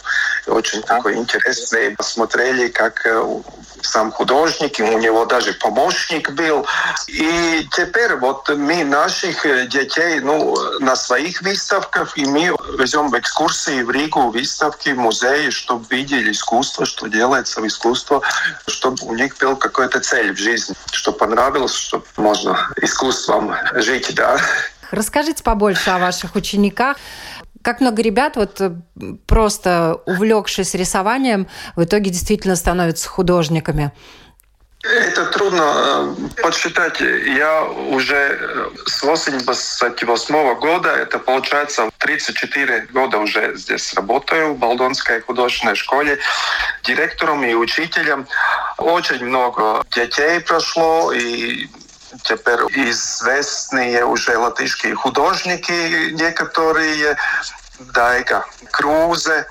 очень 0.48 0.82
такой 0.82 1.16
интересный. 1.16 1.92
Посмотрели, 1.92 2.68
как 2.68 3.06
э, 3.06 3.42
сам 3.82 4.12
художник, 4.12 4.80
у 4.80 4.98
него 4.98 5.26
даже 5.26 5.54
помощник 5.54 6.32
был. 6.32 6.66
И 7.08 7.68
теперь 7.72 8.16
вот 8.16 8.50
мы 8.50 8.84
наших 8.84 9.46
э, 9.46 9.68
детей 9.68 10.20
ну, 10.20 10.56
на 10.80 10.96
своих 10.96 11.42
выставках, 11.42 12.18
и 12.18 12.26
мы 12.26 12.56
везем 12.78 13.10
в 13.10 13.20
экскурсии 13.20 13.82
в 13.84 13.92
Ригу, 13.92 14.32
выставки, 14.32 14.90
музеи, 14.90 15.50
чтобы 15.50 15.86
видели 15.90 16.32
искусство, 16.32 16.86
что 16.86 17.08
делается 17.08 17.62
в 17.62 17.68
искусстве, 17.68 18.22
чтобы 18.68 18.98
у 19.06 19.16
них 19.16 19.38
был 19.38 19.56
какой-то 19.56 20.00
цель 20.00 20.34
в 20.34 20.38
жизни, 20.38 20.76
чтобы 20.92 21.18
понравилось, 21.18 21.74
чтобы 21.74 22.06
можно 22.18 22.72
искусством 22.82 23.56
жить, 23.74 24.14
да. 24.16 24.38
Расскажите 24.92 25.44
побольше 25.44 25.90
о 25.90 25.98
ваших 25.98 26.36
учениках. 26.36 26.98
Как 27.66 27.82
много 27.82 28.04
ребят, 28.04 28.36
вот 28.36 28.62
э, 28.62 28.76
просто 29.26 30.00
увлекшись 30.06 30.76
рисованием, 30.76 31.48
в 31.76 31.84
итоге 31.84 32.12
действительно 32.12 32.56
становятся 32.56 33.10
художниками? 33.10 33.92
Это 34.84 35.26
трудно 35.32 36.16
э, 36.16 36.42
подсчитать. 36.44 37.02
Я 37.02 37.64
уже 37.64 38.38
э, 38.40 38.70
с 38.86 39.02
88 39.02 40.60
года, 40.60 40.90
это 40.92 41.18
получается 41.18 41.90
34 41.98 42.90
года 42.94 43.18
уже 43.18 43.56
здесь 43.56 43.92
работаю 43.96 44.54
в 44.54 44.60
Балдонской 44.60 45.22
художественной 45.22 45.74
школе 45.74 46.20
директором 46.84 47.44
и 47.44 47.56
учителем. 47.56 48.28
Очень 48.78 49.26
много 49.26 49.84
детей 49.90 50.40
прошло, 50.40 51.12
и 51.12 51.68
теперь 52.26 52.60
известные 52.90 54.06
уже 54.06 54.38
латышские 54.38 54.96
художники 54.96 56.12
некоторые, 56.12 57.18
Дайга 57.80 58.46
Крузе, 58.72 59.46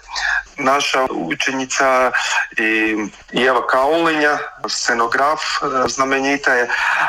наша 0.56 1.04
ученица 1.04 2.12
и 2.56 3.12
Ева 3.32 3.60
Каулиня, 3.62 4.40
сценограф 4.66 5.62
знаменитая. 5.86 6.68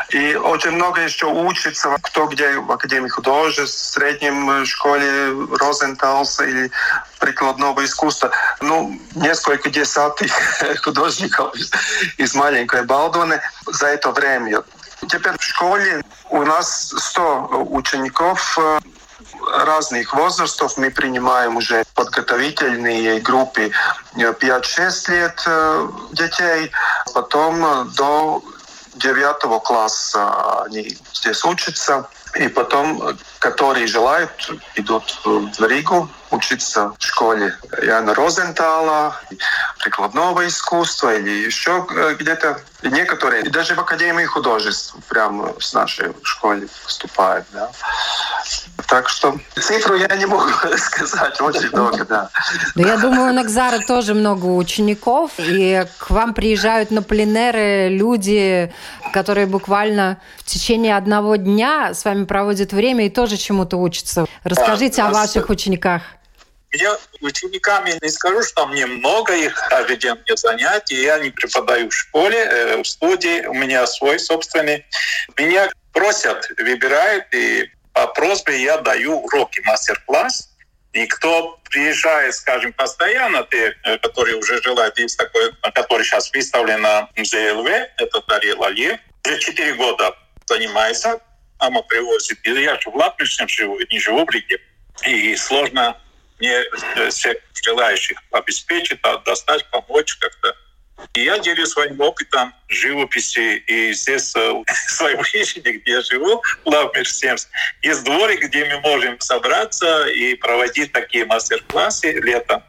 И 0.09 0.35
очень 0.35 0.71
много 0.71 1.01
еще 1.01 1.27
учится, 1.27 1.95
кто 2.01 2.25
где 2.27 2.59
в 2.59 2.71
Академии 2.71 3.07
художеств, 3.07 3.77
в 3.77 3.93
среднем 3.93 4.65
школе 4.65 5.33
Розенталса 5.57 6.43
или 6.43 6.71
прикладного 7.19 7.85
искусства. 7.85 8.31
Ну, 8.61 8.99
несколько 9.15 9.69
десятых 9.69 10.31
художников 10.83 11.55
из 12.17 12.35
маленькой 12.35 12.83
Балдоны 12.83 13.41
за 13.67 13.87
это 13.87 14.11
время. 14.11 14.63
Теперь 15.01 15.37
в 15.37 15.43
школе 15.43 16.03
у 16.29 16.43
нас 16.43 16.93
100 16.97 17.67
учеников 17.69 18.57
э, 18.57 18.79
разных 19.65 20.13
возрастов. 20.13 20.77
Мы 20.77 20.89
принимаем 20.91 21.57
уже 21.57 21.83
подготовительные 21.93 23.19
группы 23.19 23.71
5-6 24.15 25.11
лет 25.11 25.43
э, 25.45 25.89
детей, 26.11 26.71
потом 27.13 27.91
до 27.91 28.43
девятого 28.95 29.59
класса 29.59 30.63
они 30.63 30.97
здесь 31.13 31.43
учатся. 31.43 32.07
И 32.35 32.49
потом, 32.49 33.17
которые 33.39 33.87
желают, 33.87 34.51
идут 34.75 35.19
в 35.23 35.65
Ригу 35.65 36.09
учиться 36.31 36.91
в 36.99 37.03
школе 37.03 37.57
Яна 37.81 38.13
Розентала, 38.13 39.15
прикладного 39.79 40.45
искусства 40.45 41.15
или 41.15 41.29
еще 41.29 41.87
где-то. 42.19 42.59
И 42.81 42.89
некоторые, 42.89 43.43
и 43.43 43.49
даже 43.49 43.75
в 43.75 43.79
Академии 43.79 44.25
художеств 44.25 44.95
прямо 45.07 45.53
с 45.59 45.73
нашей 45.73 46.13
школе 46.23 46.67
поступают. 46.83 47.45
Да. 47.53 47.71
Так 48.87 49.09
что 49.09 49.37
цифру 49.55 49.95
я 49.95 50.07
не 50.15 50.25
могу 50.25 50.49
сказать, 50.77 51.39
очень 51.41 51.69
много, 51.69 52.05
да. 52.05 52.29
Но 52.75 52.87
я 52.87 52.97
думаю, 52.97 53.33
на 53.33 53.41
Экзара 53.43 53.79
тоже 53.79 54.13
много 54.13 54.45
учеников, 54.45 55.31
и 55.37 55.85
к 55.97 56.09
вам 56.09 56.33
приезжают 56.33 56.91
на 56.91 57.01
пленеры 57.01 57.89
люди, 57.89 58.73
которые 59.13 59.47
буквально 59.47 60.19
в 60.37 60.43
течение 60.43 60.95
одного 60.97 61.35
дня 61.35 61.93
с 61.93 62.05
вами 62.05 62.25
проводят 62.25 62.73
время 62.73 63.07
и 63.07 63.09
тоже 63.09 63.37
чему-то 63.37 63.77
учатся. 63.77 64.25
Расскажите 64.43 65.01
да, 65.01 65.09
о 65.09 65.11
ваших 65.11 65.49
учениках. 65.49 66.01
Я 66.71 66.97
учениками 67.21 67.97
не 68.01 68.09
скажу, 68.09 68.43
что 68.43 68.67
мне 68.67 68.85
много 68.85 69.33
их, 69.33 69.55
каждый 69.69 69.97
день 69.97 70.15
мне 70.25 70.35
занятия. 70.35 71.01
Я 71.01 71.19
не 71.19 71.29
преподаю 71.29 71.89
в 71.89 71.93
школе, 71.93 72.37
э, 72.37 72.81
в 72.81 72.85
студии, 72.85 73.45
у 73.45 73.53
меня 73.53 73.87
свой 73.87 74.19
собственный. 74.19 74.85
Меня 75.37 75.69
просят, 75.93 76.49
выбирают, 76.57 77.33
и 77.33 77.71
по 77.95 78.07
просьбе 78.07 78.61
я 78.61 78.77
даю 78.79 79.21
уроки, 79.21 79.61
мастер-класс. 79.63 80.49
И 80.91 81.07
кто 81.07 81.57
приезжает, 81.69 82.35
скажем, 82.35 82.73
постоянно, 82.73 83.47
те, 83.49 83.73
э, 83.83 83.97
которые 83.99 84.35
уже 84.35 84.61
желают, 84.61 84.99
есть 84.99 85.17
такой, 85.17 85.53
который 85.73 86.03
сейчас 86.03 86.31
выставлен 86.33 86.81
на 86.81 87.09
музее 87.15 87.53
ЛВ, 87.53 87.67
это 87.67 88.21
Дарья 88.27 88.55
Лалье, 88.57 88.99
уже 89.25 89.39
4 89.39 89.73
года 89.75 90.13
занимается, 90.45 91.21
мама 91.57 91.81
привозит. 91.83 92.37
И 92.45 92.51
я 92.51 92.77
же 92.79 92.89
в 92.89 92.95
Латвии 92.95 93.25
живу, 93.25 93.79
не 93.89 93.99
живу 93.99 94.25
в 94.25 94.29
Риге. 94.29 94.59
И 95.05 95.35
сложно 95.37 95.97
мне 96.39 96.63
э, 96.97 97.09
всех 97.09 97.37
желающих 97.63 98.21
обеспечить, 98.31 98.99
достать, 99.25 99.65
помочь 99.71 100.15
как-то. 100.15 100.53
И 101.13 101.23
я 101.23 101.39
делюсь 101.39 101.69
своим 101.69 101.99
опытом 101.99 102.53
живописи. 102.67 103.57
И 103.67 103.93
здесь, 103.93 104.33
в 104.33 104.65
своем 104.89 105.23
хижине, 105.23 105.73
где 105.73 105.91
я 105.91 106.01
живу, 106.01 106.41
Лавмир 106.65 107.07
70, 107.07 107.47
есть 107.81 108.03
дворик, 108.03 108.41
где 108.41 108.65
мы 108.65 108.79
можем 108.81 109.19
собраться 109.19 110.05
и 110.07 110.35
проводить 110.35 110.91
такие 110.91 111.25
мастер-классы 111.25 112.11
летом. 112.11 112.63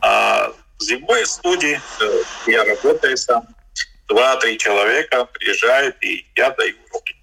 А 0.00 0.52
зимой 0.78 1.24
в 1.24 1.28
студии 1.28 1.80
э, 2.00 2.22
я 2.46 2.64
работаю 2.64 3.16
сам. 3.16 3.46
Два-три 4.08 4.58
человека 4.58 5.26
приезжают, 5.26 5.96
и 6.02 6.26
я 6.36 6.50
даю 6.50 6.74
уроки. 6.90 7.17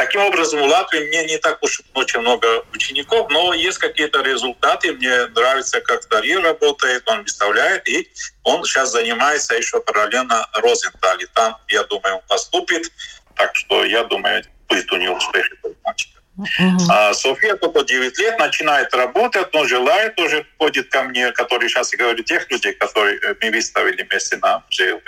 Таким 0.00 0.22
образом, 0.22 0.60
в 0.60 0.64
Латвии 0.64 1.08
мне 1.08 1.26
не 1.26 1.36
так 1.36 1.62
уж 1.62 1.82
очень 1.92 2.20
много 2.20 2.64
учеников, 2.72 3.28
но 3.28 3.52
есть 3.52 3.76
какие-то 3.76 4.22
результаты. 4.22 4.94
Мне 4.94 5.26
нравится, 5.26 5.82
как 5.82 6.08
Дарья 6.08 6.40
работает, 6.40 7.06
он 7.06 7.22
выставляет, 7.22 7.86
и 7.86 8.10
он 8.42 8.64
сейчас 8.64 8.92
занимается 8.92 9.54
еще 9.54 9.78
параллельно 9.82 10.48
Розентале. 10.54 11.26
Там, 11.34 11.58
я 11.68 11.82
думаю, 11.84 12.14
он 12.14 12.22
поступит, 12.26 12.90
так 13.36 13.54
что 13.54 13.84
я 13.84 14.02
думаю, 14.04 14.42
будет 14.70 14.90
у 14.90 14.96
него 14.96 15.16
успех 15.16 15.46
Uh-huh. 16.38 16.78
А 16.88 17.12
София 17.12 17.54
только 17.56 17.84
9 17.84 18.18
лет 18.18 18.38
начинает 18.38 18.94
работать, 18.94 19.52
но 19.52 19.66
желает 19.66 20.18
уже 20.18 20.46
ходит 20.56 20.88
ко 20.88 21.02
мне, 21.02 21.32
который 21.32 21.68
сейчас 21.68 21.92
я 21.92 21.98
говорю, 21.98 22.22
тех 22.22 22.50
людей, 22.50 22.72
которые 22.72 23.20
мы 23.42 23.50
выставили 23.50 24.02
вместе 24.04 24.38
на 24.38 24.64
ЖЛБ. 24.70 25.06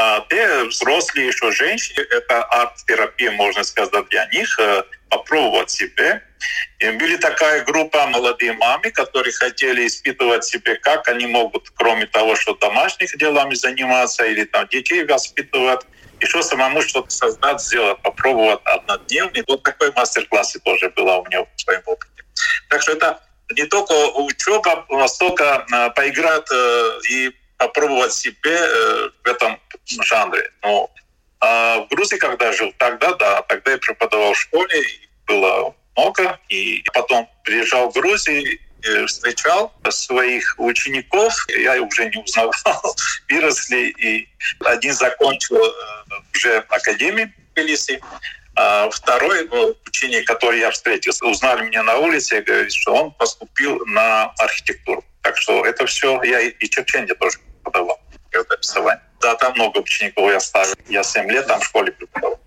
А 0.00 0.24
те 0.30 0.62
взрослые 0.62 1.26
еще 1.26 1.50
женщины, 1.50 2.06
это 2.10 2.44
арт-терапия, 2.44 3.32
можно 3.32 3.64
сказать, 3.64 4.08
для 4.10 4.26
них, 4.26 4.56
э, 4.60 4.84
попробовать 5.08 5.70
себе. 5.70 6.22
И 6.78 6.88
были 6.90 7.16
такая 7.16 7.64
группа 7.64 8.06
молодые 8.06 8.52
мамы, 8.52 8.92
которые 8.92 9.32
хотели 9.32 9.88
испытывать 9.88 10.44
себе, 10.44 10.76
как 10.76 11.08
они 11.08 11.26
могут, 11.26 11.70
кроме 11.74 12.06
того, 12.06 12.36
что 12.36 12.54
домашних 12.54 13.18
делами 13.18 13.54
заниматься 13.54 14.24
или 14.24 14.44
там 14.44 14.68
детей 14.68 15.04
воспитывать, 15.04 15.80
еще 16.20 16.42
самому 16.44 16.80
что-то 16.80 17.10
создать, 17.10 17.60
сделать, 17.60 18.00
попробовать 18.00 18.60
однодневный. 18.66 19.42
Вот 19.48 19.64
такой 19.64 19.90
мастер-класс 19.96 20.56
тоже 20.64 20.90
была 20.90 21.18
у 21.18 21.26
меня 21.26 21.42
в 21.42 21.60
своем 21.60 21.82
опыте. 21.86 22.22
Так 22.68 22.82
что 22.82 22.92
это 22.92 23.20
не 23.56 23.64
только 23.64 23.92
учеба, 24.14 24.86
а 24.90 25.08
столько 25.08 25.66
э, 25.72 25.90
поиграть 25.90 26.46
э, 26.52 27.00
и 27.10 27.32
попробовать 27.58 28.12
себе 28.12 28.56
э, 28.56 29.10
в 29.24 29.28
этом 29.28 29.60
жанре. 29.86 30.50
Но 30.62 30.90
а 31.40 31.80
в 31.80 31.88
Грузии, 31.88 32.16
когда 32.16 32.52
жил, 32.52 32.72
тогда 32.78 33.14
да, 33.14 33.42
тогда 33.42 33.72
я 33.72 33.78
преподавал 33.78 34.32
в 34.32 34.40
школе, 34.40 34.82
было 35.26 35.74
много, 35.96 36.38
и 36.48 36.82
потом 36.92 37.28
приезжал 37.44 37.90
в 37.90 37.94
Грузию, 37.94 38.58
встречал 39.06 39.72
своих 39.90 40.54
учеников, 40.58 41.34
я 41.48 41.80
уже 41.82 42.08
не 42.10 42.22
узнавал, 42.22 42.96
выросли, 43.28 43.94
и 43.98 44.28
один 44.64 44.92
закончил 44.92 45.56
э, 45.56 45.70
уже 46.34 46.58
академию 46.68 47.28
в 47.28 47.54
Тбилиси, 47.54 48.00
а 48.54 48.88
второй 48.90 49.48
ну, 49.48 49.76
ученик, 49.86 50.26
который 50.26 50.60
я 50.60 50.70
встретил, 50.70 51.12
узнали 51.22 51.66
меня 51.66 51.82
на 51.82 51.98
улице, 51.98 52.40
говорит, 52.40 52.72
что 52.72 52.94
он 52.94 53.12
поступил 53.12 53.84
на 53.86 54.32
архитектуру. 54.38 55.04
Так 55.22 55.36
что 55.36 55.64
это 55.64 55.86
все 55.86 56.22
я 56.22 56.40
и 56.40 56.68
Чеченде 56.68 57.14
тоже 57.14 57.38
преподавал 57.62 58.00
рисование. 58.32 59.02
Да, 59.20 59.34
там 59.34 59.52
много 59.54 59.78
учеников 59.78 60.30
я 60.30 60.40
ставил. 60.40 60.74
Я 60.88 61.02
7 61.02 61.30
лет 61.30 61.46
там 61.46 61.60
в 61.60 61.64
школе 61.64 61.92
преподавал. 61.92 62.38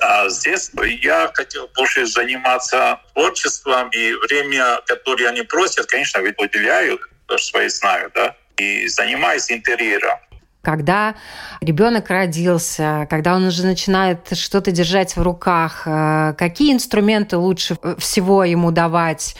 А 0.00 0.28
здесь 0.28 0.70
я 1.00 1.30
хотел 1.32 1.68
больше 1.76 2.06
заниматься 2.06 3.00
творчеством, 3.12 3.88
и 3.90 4.12
время, 4.14 4.80
которое 4.86 5.28
они 5.28 5.42
просят, 5.42 5.86
конечно, 5.86 6.20
выделяю, 6.20 6.98
то, 7.26 7.38
что 7.38 7.50
свои 7.50 7.68
знаю, 7.68 8.10
да, 8.14 8.34
и 8.56 8.88
занимаюсь 8.88 9.50
интерьером. 9.50 10.18
Когда 10.62 11.14
ребенок 11.60 12.08
родился, 12.08 13.06
когда 13.10 13.34
он 13.34 13.46
уже 13.46 13.64
начинает 13.64 14.36
что-то 14.36 14.70
держать 14.70 15.16
в 15.16 15.22
руках, 15.22 15.82
э, 15.86 16.34
какие 16.38 16.72
инструменты 16.72 17.36
лучше 17.36 17.76
всего 17.98 18.44
ему 18.44 18.70
давать? 18.70 19.34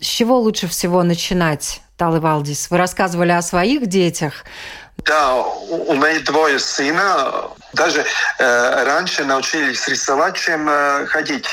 С 0.00 0.06
чего 0.06 0.38
лучше 0.38 0.68
всего 0.68 1.02
начинать? 1.02 1.80
Талы 2.02 2.18
Валдис. 2.18 2.68
Вы 2.68 2.78
рассказывали 2.78 3.30
о 3.30 3.42
своих 3.42 3.86
детях. 3.86 4.44
Да, 5.04 5.36
у 5.36 5.94
меня 5.94 6.18
двое 6.24 6.58
сына. 6.58 7.48
Даже 7.74 8.04
э, 8.40 8.84
раньше 8.84 9.24
научились 9.24 9.86
рисовать, 9.86 10.34
чем 10.34 10.68
э, 10.68 11.06
ходить. 11.06 11.46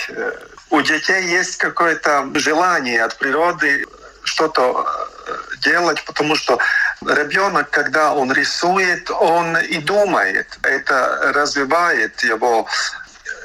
У 0.72 0.82
детей 0.82 1.28
есть 1.28 1.58
какое-то 1.58 2.28
желание 2.34 3.04
от 3.04 3.16
природы 3.20 3.86
что-то 4.24 4.88
э, 5.28 5.32
делать, 5.62 6.04
потому 6.04 6.36
что 6.36 6.58
ребенок, 7.02 7.70
когда 7.70 8.16
он 8.16 8.32
рисует, 8.32 9.12
он 9.12 9.56
и 9.56 9.78
думает. 9.78 10.58
Это 10.64 11.32
развивает 11.36 12.24
его. 12.24 12.66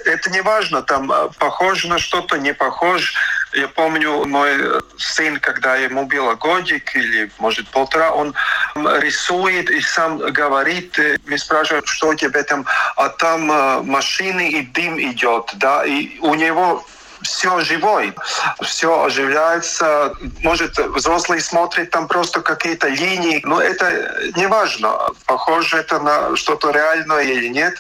Это 0.07 0.31
не 0.31 0.41
важно, 0.41 0.81
там 0.81 1.13
э, 1.13 1.29
похож 1.39 1.85
на 1.85 1.99
что-то, 1.99 2.39
не 2.39 2.55
похож 2.55 3.15
я 3.55 3.69
помню, 3.69 4.25
мой 4.27 4.83
сын, 4.97 5.39
когда 5.39 5.77
ему 5.77 6.07
было 6.07 6.35
годик 6.35 6.95
или, 6.97 7.31
может, 7.39 7.69
полтора, 7.69 8.13
он 8.13 8.35
рисует 8.75 9.71
и 9.71 9.81
сам 9.81 10.19
говорит, 10.19 10.99
мы 11.27 11.39
спрашиваем, 11.39 11.85
что 11.87 12.15
тебе 12.15 12.43
там, 12.43 12.65
а 12.97 13.09
там 13.09 13.51
э, 13.51 13.83
машины 13.83 14.51
и 14.51 14.63
дым 14.63 15.01
идет, 15.01 15.53
да, 15.55 15.85
и 15.85 16.19
у 16.21 16.35
него 16.35 16.85
все 17.25 17.61
живой, 17.61 18.15
все 18.63 19.05
оживляется. 19.05 20.15
Может, 20.43 20.79
взрослый 20.79 21.41
смотрит 21.41 21.91
там 21.91 22.07
просто 22.07 22.41
какие-то 22.41 22.89
линии, 22.89 23.41
но 23.45 23.61
это 23.61 24.31
не 24.37 24.47
важно, 24.47 24.99
похоже 25.27 25.79
это 25.79 25.99
на 25.99 26.37
что-то 26.37 26.71
реальное 26.71 27.23
или 27.25 27.49
нет. 27.49 27.75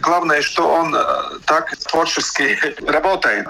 Главное, 0.00 0.42
что 0.42 0.68
он 0.68 0.94
э, 0.94 1.02
так 1.46 1.74
творчески 1.76 2.58
работает. 2.86 3.46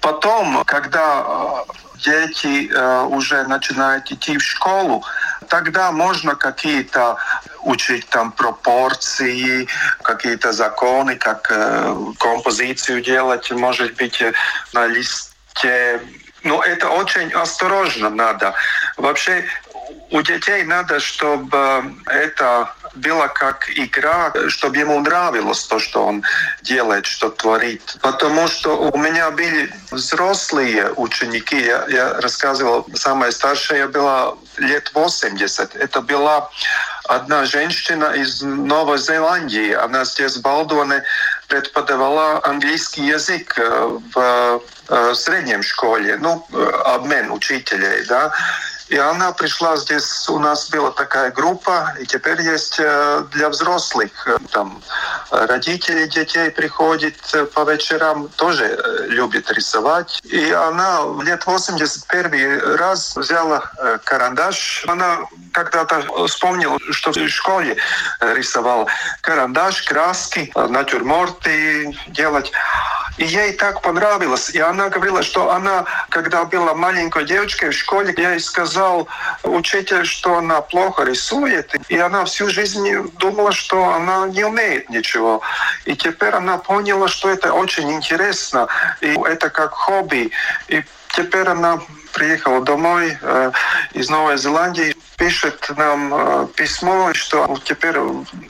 Потом, 0.00 0.64
когда 0.64 1.24
э, 1.26 1.72
дети 1.98 2.70
э, 2.72 3.02
уже 3.02 3.42
начинают 3.44 4.10
идти 4.10 4.38
в 4.38 4.42
школу, 4.42 5.04
тогда 5.48 5.92
можно 5.92 6.34
какие-то 6.34 7.16
учить 7.62 8.08
там 8.08 8.32
пропорции, 8.32 9.66
какие-то 10.02 10.52
законы, 10.52 11.16
как 11.16 11.50
э, 11.50 11.96
композицию 12.18 13.02
делать, 13.02 13.50
может 13.50 13.94
быть, 13.96 14.20
э, 14.22 14.32
на 14.72 14.86
листе. 14.86 16.00
Но 16.44 16.62
это 16.62 16.88
очень 16.88 17.32
осторожно 17.32 18.10
надо. 18.10 18.54
Вообще 18.96 19.44
у 20.10 20.22
детей 20.22 20.64
надо, 20.64 21.00
чтобы 21.00 21.94
это 22.06 22.74
было 22.98 23.28
как 23.28 23.70
игра, 23.70 24.32
чтобы 24.48 24.76
ему 24.76 25.00
нравилось 25.00 25.64
то, 25.64 25.78
что 25.78 26.04
он 26.06 26.22
делает, 26.62 27.06
что 27.06 27.30
творит. 27.30 27.96
Потому 28.02 28.48
что 28.48 28.90
у 28.90 28.98
меня 28.98 29.30
были 29.30 29.72
взрослые 29.90 30.92
ученики. 30.96 31.60
Я, 31.60 31.86
я 31.88 32.20
рассказывал, 32.20 32.86
самая 32.94 33.30
старшая 33.30 33.88
была 33.88 34.34
лет 34.58 34.90
80. 34.94 35.76
Это 35.76 36.00
была 36.00 36.50
одна 37.04 37.44
женщина 37.44 38.12
из 38.12 38.42
Новой 38.42 38.98
Зеландии. 38.98 39.72
Она 39.72 40.04
здесь 40.04 40.36
в 40.36 40.42
Балдоне 40.42 41.02
преподавала 41.48 42.40
английский 42.44 43.06
язык 43.06 43.58
в 44.14 44.60
среднем 45.14 45.62
школе, 45.62 46.18
ну, 46.20 46.46
обмен 46.84 47.30
учителей, 47.30 48.04
да, 48.06 48.32
и 48.88 48.96
она 48.96 49.32
пришла 49.32 49.76
здесь, 49.76 50.28
у 50.28 50.38
нас 50.38 50.70
была 50.70 50.90
такая 50.90 51.30
группа, 51.30 51.94
и 52.00 52.06
теперь 52.06 52.40
есть 52.40 52.76
э, 52.78 53.24
для 53.32 53.50
взрослых. 53.50 54.10
Э, 54.26 54.38
там 54.50 54.82
родители 55.30 56.06
детей 56.06 56.50
приходят 56.50 57.14
э, 57.34 57.44
по 57.44 57.70
вечерам, 57.70 58.28
тоже 58.36 59.06
любят 59.08 59.50
рисовать. 59.50 60.20
И 60.24 60.50
она 60.52 61.00
лет 61.22 61.44
81 61.44 62.76
раз 62.76 63.14
взяла 63.14 63.70
карандаш. 64.04 64.84
Она 64.88 65.18
когда-то 65.52 66.26
вспомнила, 66.26 66.78
что 66.90 67.12
в 67.12 67.28
школе 67.28 67.76
рисовал 68.20 68.88
карандаш, 69.20 69.82
краски, 69.82 70.50
натюрморты 70.54 71.94
делать. 72.08 72.52
И 73.18 73.24
ей 73.24 73.52
так 73.52 73.82
понравилось. 73.82 74.50
И 74.50 74.60
она 74.60 74.88
говорила, 74.88 75.22
что 75.22 75.50
она, 75.50 75.84
когда 76.08 76.44
была 76.44 76.74
маленькой 76.74 77.24
девочкой 77.24 77.70
в 77.70 77.74
школе, 77.74 78.14
я 78.16 78.32
ей 78.32 78.40
сказал 78.78 79.08
учитель, 79.42 80.04
что 80.04 80.38
она 80.38 80.60
плохо 80.60 81.02
рисует. 81.04 81.74
И 81.88 81.98
она 81.98 82.24
всю 82.24 82.48
жизнь 82.48 82.88
думала, 83.18 83.52
что 83.52 83.84
она 83.84 84.28
не 84.28 84.44
умеет 84.44 84.88
ничего. 84.88 85.42
И 85.84 85.96
теперь 85.96 86.34
она 86.34 86.58
поняла, 86.58 87.08
что 87.08 87.28
это 87.28 87.52
очень 87.52 87.90
интересно. 87.92 88.68
И 89.00 89.16
это 89.26 89.50
как 89.50 89.72
хобби. 89.72 90.30
И 90.68 90.84
теперь 91.08 91.48
она 91.48 91.80
приехала 92.12 92.60
домой 92.62 93.18
э, 93.20 93.50
из 93.94 94.08
Новой 94.10 94.38
Зеландии, 94.38 94.96
пишет 95.16 95.70
нам 95.76 96.14
э, 96.14 96.46
письмо, 96.54 97.12
что 97.14 97.58
теперь 97.64 97.96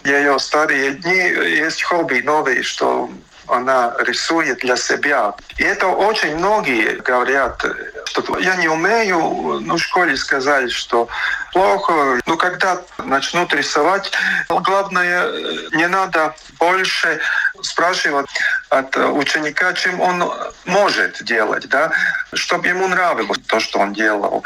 ее 0.05 0.39
старые 0.39 0.93
дни 0.93 1.21
есть 1.61 1.83
хобби 1.83 2.21
новые, 2.21 2.63
что 2.63 3.11
она 3.49 3.95
рисует 4.01 4.59
для 4.59 4.77
себя. 4.77 5.35
И 5.57 5.63
это 5.63 5.87
очень 5.89 6.37
многие 6.37 6.97
говорят, 6.97 7.65
что 8.07 8.39
я 8.39 8.57
не 8.57 8.69
умею, 8.69 9.61
ну, 9.61 9.77
в 9.77 9.83
школе 9.83 10.17
сказали, 10.17 10.69
что 10.69 11.09
плохо. 11.53 12.21
Но 12.27 12.37
когда 12.37 12.81
начнут 12.99 13.53
рисовать, 13.53 14.11
главное, 14.49 15.31
не 15.73 15.89
надо 15.89 16.35
больше 16.59 17.21
спрашивать 17.63 18.29
от 18.71 18.97
ученика, 18.97 19.73
чем 19.73 20.01
он 20.01 20.33
может 20.65 21.23
делать, 21.25 21.69
да, 21.69 21.91
чтобы 22.33 22.69
ему 22.69 22.89
нравилось 22.89 23.41
то, 23.47 23.61
что 23.61 23.79
он 23.79 23.93
делал. 23.93 24.45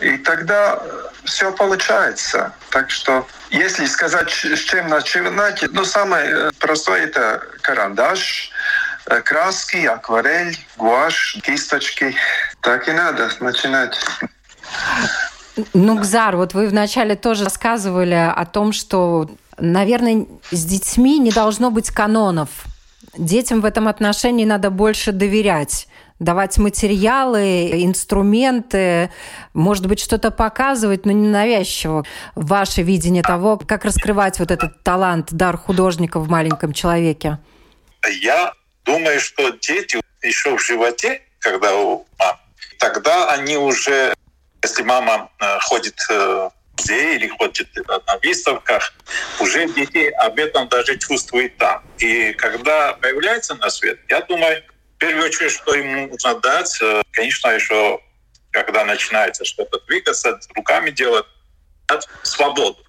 И 0.00 0.16
тогда 0.18 0.80
все 1.24 1.52
получается. 1.52 2.52
Так 2.70 2.90
что, 2.90 3.26
если 3.50 3.86
сказать, 3.86 4.30
с 4.30 4.60
чем 4.60 4.88
начинать, 4.88 5.62
ну, 5.72 5.84
самое 5.84 6.30
э, 6.30 6.50
простое– 6.58 7.04
это 7.04 7.42
карандаш, 7.60 8.50
э, 9.06 9.20
краски, 9.20 9.84
акварель, 9.84 10.58
гуашь, 10.76 11.38
кисточки. 11.42 12.14
Так 12.62 12.88
и 12.88 12.92
надо 12.92 13.30
начинать. 13.40 13.98
Ну, 15.74 15.98
Гзар, 15.98 16.36
вот 16.36 16.54
вы 16.54 16.68
вначале 16.68 17.16
тоже 17.16 17.44
рассказывали 17.44 18.14
о 18.14 18.46
том, 18.46 18.72
что, 18.72 19.30
наверное, 19.58 20.26
с 20.50 20.64
детьми 20.64 21.18
не 21.18 21.30
должно 21.30 21.70
быть 21.70 21.90
канонов. 21.90 22.48
Детям 23.16 23.60
в 23.60 23.64
этом 23.66 23.88
отношении 23.88 24.44
надо 24.44 24.70
больше 24.70 25.12
доверять 25.12 25.88
давать 26.20 26.58
материалы, 26.58 27.70
инструменты, 27.82 29.10
может 29.54 29.86
быть, 29.86 30.00
что-то 30.00 30.30
показывать, 30.30 31.06
но 31.06 31.12
не 31.12 31.28
навязчиво. 31.28 32.04
Ваше 32.36 32.82
видение 32.82 33.22
того, 33.22 33.58
как 33.58 33.84
раскрывать 33.84 34.38
вот 34.38 34.50
этот 34.50 34.84
талант, 34.84 35.28
дар 35.32 35.56
художника 35.56 36.20
в 36.20 36.28
маленьком 36.28 36.72
человеке? 36.72 37.38
Я 38.20 38.52
думаю, 38.84 39.18
что 39.18 39.50
дети 39.50 40.00
еще 40.22 40.56
в 40.56 40.60
животе, 40.60 41.22
когда 41.38 41.74
у 41.76 42.06
мамы, 42.18 42.38
тогда 42.78 43.30
они 43.30 43.56
уже, 43.56 44.14
если 44.62 44.82
мама 44.82 45.30
э, 45.38 45.58
ходит 45.60 45.96
э, 46.10 46.14
в 46.14 46.52
музей 46.78 47.16
или 47.16 47.28
ходит 47.28 47.68
на 47.88 48.18
выставках, 48.22 48.92
уже 49.40 49.66
дети 49.68 50.10
об 50.10 50.38
этом 50.38 50.68
даже 50.68 50.98
чувствуют 50.98 51.56
там. 51.56 51.82
И 51.98 52.32
когда 52.34 52.94
появляется 52.94 53.54
на 53.54 53.70
свет, 53.70 53.98
я 54.08 54.20
думаю, 54.22 54.62
первую 55.00 55.24
очередь, 55.24 55.52
что 55.52 55.74
ему 55.74 56.08
нужно 56.08 56.38
дать, 56.40 56.78
э, 56.80 57.02
конечно, 57.12 57.48
еще 57.48 58.00
когда 58.52 58.84
начинается 58.84 59.44
что-то 59.44 59.80
двигаться, 59.86 60.38
руками 60.54 60.90
делать, 60.90 61.26
дать 61.88 62.06
свободу. 62.22 62.84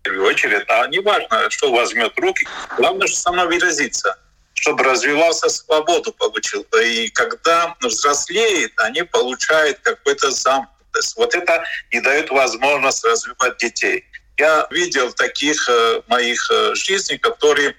В 0.00 0.02
первую 0.02 0.26
очередь, 0.26 0.64
а 0.68 0.86
не 0.88 1.00
важно, 1.00 1.50
что 1.50 1.72
возьмет 1.72 2.18
руки, 2.18 2.46
главное, 2.76 3.06
что 3.06 3.16
самовыразиться, 3.16 4.18
чтобы 4.54 4.84
развивался 4.84 5.48
свободу 5.48 6.12
получил. 6.12 6.66
И 6.82 7.08
когда 7.10 7.74
взрослеет, 7.80 8.72
они 8.76 9.02
получают 9.02 9.78
какой-то 9.80 10.30
замкнутость. 10.30 11.16
Вот 11.16 11.34
это 11.34 11.64
и 11.90 12.00
дает 12.00 12.30
возможность 12.30 13.04
развивать 13.04 13.56
детей. 13.56 14.04
Я 14.36 14.66
видел 14.70 15.12
таких 15.12 15.66
э, 15.68 16.02
моих 16.08 16.50
э, 16.50 16.74
жизней, 16.74 17.16
которые 17.16 17.74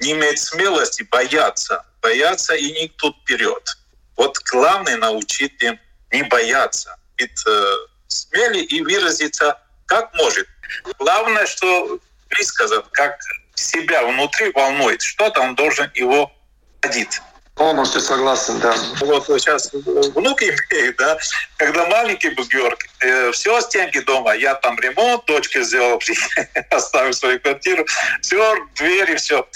не 0.00 0.12
имеют 0.12 0.38
смелости 0.38 1.02
бояться 1.10 1.84
бояться 2.02 2.54
и 2.54 2.72
не 2.72 2.86
идут 2.86 3.16
вперед. 3.22 3.78
Вот 4.16 4.38
главное 4.50 4.96
научить 4.96 5.62
им 5.62 5.78
не 6.10 6.22
бояться, 6.24 6.96
быть 7.16 7.42
э, 7.46 7.76
смели 8.08 8.58
и 8.58 8.82
выразиться 8.82 9.58
как 9.86 10.12
может. 10.14 10.46
Главное, 10.98 11.46
что 11.46 11.98
высказать, 12.36 12.84
как 12.92 13.18
себя 13.54 14.04
внутри 14.04 14.50
волнует, 14.52 15.00
что-то 15.00 15.40
он 15.40 15.54
должен 15.54 15.90
его 15.94 16.30
родить. 16.82 17.20
Полностью 17.54 18.00
согласен, 18.00 18.58
да. 18.60 18.74
Вот 19.00 19.26
сейчас 19.26 19.70
внуки 19.72 20.44
имеют, 20.44 20.96
да, 20.96 21.18
когда 21.58 21.86
маленький 21.86 22.30
был 22.30 22.44
Георг, 22.46 22.78
э, 23.00 23.30
все 23.32 23.60
стенки 23.60 24.00
дома, 24.00 24.34
я 24.34 24.54
там 24.54 24.78
ремонт, 24.80 25.26
дочке 25.26 25.62
сделал, 25.62 26.00
оставил 26.70 27.12
свою 27.12 27.38
квартиру, 27.40 27.86
все, 28.22 28.56
двери, 28.74 29.16
все. 29.16 29.46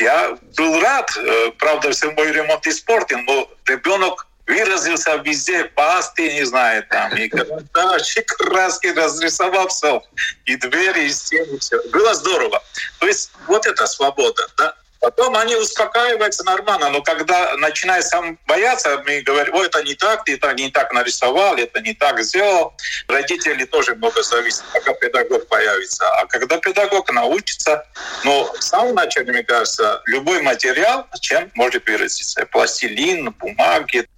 Я 0.00 0.36
был 0.56 0.80
рад, 0.80 1.10
э, 1.16 1.52
правда, 1.58 1.92
все 1.92 2.10
мой 2.10 2.32
ремонт 2.32 2.66
испортен, 2.66 3.24
но 3.24 3.48
ребенок 3.66 4.26
выразился 4.48 5.14
везде, 5.24 5.64
пасты, 5.64 6.34
не 6.34 6.44
знаю, 6.44 6.84
там, 6.90 7.16
и 7.16 7.30
вообще 7.74 8.22
краски 8.22 8.88
разрисовал 8.88 9.68
все, 9.68 10.02
и 10.44 10.56
двери, 10.56 11.06
и 11.06 11.10
стены, 11.10 11.58
все. 11.60 11.80
Было 11.90 12.14
здорово. 12.14 12.62
То 12.98 13.06
есть 13.06 13.30
вот 13.46 13.64
эта 13.66 13.86
свобода, 13.86 14.46
да, 14.58 14.74
Потом 15.04 15.36
они 15.36 15.54
успокаиваются 15.54 16.42
нормально, 16.44 16.88
но 16.88 17.02
когда 17.02 17.58
начинают 17.58 18.06
сам 18.06 18.38
бояться, 18.46 19.02
мы 19.06 19.20
говорим, 19.20 19.54
ой, 19.54 19.66
это 19.66 19.82
не 19.82 19.94
так, 19.94 20.24
ты 20.24 20.36
это 20.36 20.50
не 20.54 20.70
так 20.70 20.94
нарисовал, 20.94 21.56
это 21.56 21.78
не 21.82 21.92
так 21.92 22.22
сделал. 22.22 22.72
Родители 23.06 23.66
тоже 23.66 23.94
много 23.96 24.22
зависят, 24.22 24.64
пока 24.72 24.94
педагог 24.94 25.46
появится. 25.48 26.08
А 26.20 26.26
когда 26.26 26.56
педагог 26.56 27.12
научится, 27.12 27.86
ну, 28.24 28.50
в 28.58 28.62
самом 28.62 28.94
начале, 28.94 29.30
мне 29.30 29.42
кажется, 29.42 30.00
любой 30.06 30.40
материал, 30.40 31.06
чем 31.20 31.50
может 31.54 31.86
выразиться. 31.86 32.46
Пластилин, 32.46 33.30
бумаги, 33.32 34.08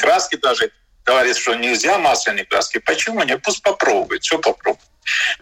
краски 0.00 0.36
даже. 0.36 0.70
Говорит, 1.04 1.36
что 1.36 1.54
нельзя 1.54 1.98
масляные 1.98 2.44
краски. 2.46 2.78
Почему? 2.78 3.22
Не 3.24 3.36
пусть 3.36 3.62
попробуют, 3.62 4.22
все 4.22 4.38
попробуют. 4.38 4.80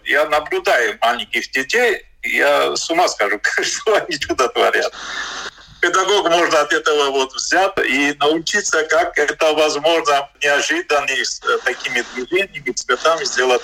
Я 0.05 0.27
наблюдаю 0.27 0.99
маленьких 1.01 1.51
детей, 1.53 2.05
я 2.23 2.75
с 2.75 2.91
ума 2.91 3.09
скажу, 3.09 3.41
что 3.63 3.95
они 3.97 4.17
туда 4.17 4.49
творят. 4.49 4.93
Педагог 5.81 6.31
можно 6.31 6.61
от 6.61 6.73
этого 6.73 7.11
вот 7.11 7.35
взять 7.35 7.73
и 7.85 8.15
научиться, 8.21 8.85
как 8.85 9.19
это 9.19 9.53
возможно 9.53 10.31
неожиданно 10.41 11.09
с 11.11 11.41
э, 11.43 11.59
такими 11.65 12.05
движениями, 12.15 12.71
цветами 12.71 13.25
сделать 13.25 13.63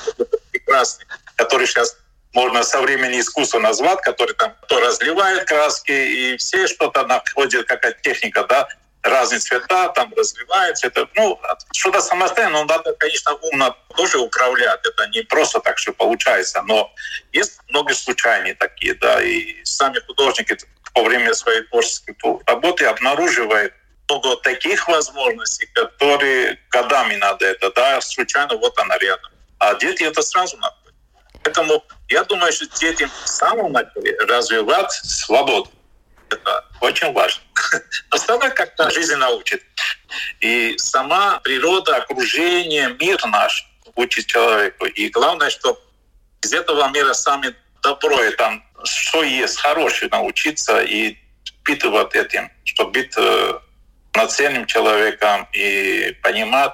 прекрасный, 0.51 1.07
который 1.37 1.69
сейчас 1.69 1.97
можно 2.33 2.65
современное 2.65 3.21
искусство 3.21 3.61
назвать, 3.61 4.01
который 4.03 4.35
там 4.35 4.53
то 4.67 4.81
разливает 4.81 5.45
краски, 5.47 5.93
и 5.93 6.37
все 6.39 6.67
что-то 6.67 7.07
находят, 7.07 7.67
какая 7.67 7.93
техника, 7.93 8.45
да, 8.49 8.69
разные 9.03 9.41
цвета, 9.41 9.89
там 9.89 10.13
развивается. 10.17 10.89
Это, 10.89 11.09
ну, 11.15 11.41
что-то 11.73 12.01
самостоятельно, 12.01 12.61
но 12.61 12.65
надо, 12.65 12.93
конечно, 12.95 13.35
умно 13.35 13.77
тоже 13.97 14.19
управлять. 14.19 14.81
Это 14.85 15.07
не 15.09 15.23
просто 15.23 15.61
так 15.61 15.77
все 15.77 15.93
получается, 15.93 16.63
но 16.63 16.93
есть 17.33 17.61
много 17.69 17.95
случайных 17.95 18.59
такие, 18.59 18.95
да, 18.95 19.23
и 19.23 19.65
сами 19.65 20.01
художники 20.07 20.57
во 20.95 21.03
время 21.03 21.35
своей 21.35 21.63
творческой 21.63 22.17
работы 22.47 22.87
обнаруживают 22.87 23.73
много 24.09 24.37
таких 24.37 24.89
возможностей, 24.89 25.67
которые 25.75 26.59
годами 26.71 27.17
надо 27.17 27.47
это, 27.47 27.71
да, 27.73 28.01
случайно 28.01 28.57
вот 28.57 28.79
она 28.79 28.97
рядом. 28.99 29.31
А 29.59 29.75
дети 29.75 30.05
это 30.05 30.23
сразу 30.23 30.57
находят. 30.57 30.95
Поэтому 31.43 31.85
я 32.09 32.25
думаю, 32.25 32.53
что 32.53 32.67
детям 32.79 33.11
в 33.25 33.29
самом 33.29 33.73
начале 33.73 34.17
развивать 34.21 34.93
свободу. 34.93 35.71
Это 36.31 36.65
очень 36.81 37.13
важно. 37.13 37.43
Остальное 38.11 38.51
как-то 38.51 38.91
жизнь 38.91 39.17
научит. 39.17 39.63
И 40.41 40.75
сама 40.79 41.41
природа, 41.41 41.97
окружение, 41.97 42.97
мир 43.01 43.19
наш 43.27 43.67
учит 43.95 44.27
человеку. 44.27 44.87
И 44.87 45.09
главное, 45.09 45.51
что 45.51 45.81
из 46.43 46.53
этого 46.53 46.89
мира 46.89 47.13
сами 47.13 47.55
добро 47.83 48.23
и 48.25 48.31
там, 48.37 48.65
что 48.85 49.23
есть 49.23 49.59
хорошее, 49.59 50.11
научиться 50.11 50.81
и 50.83 51.17
впитывать 51.45 52.15
этим, 52.15 52.51
чтобы 52.65 52.93
быть 52.93 53.15
э, 53.17 53.53
полноценным 54.13 54.67
человеком 54.67 55.49
и 55.53 56.17
понимать, 56.23 56.73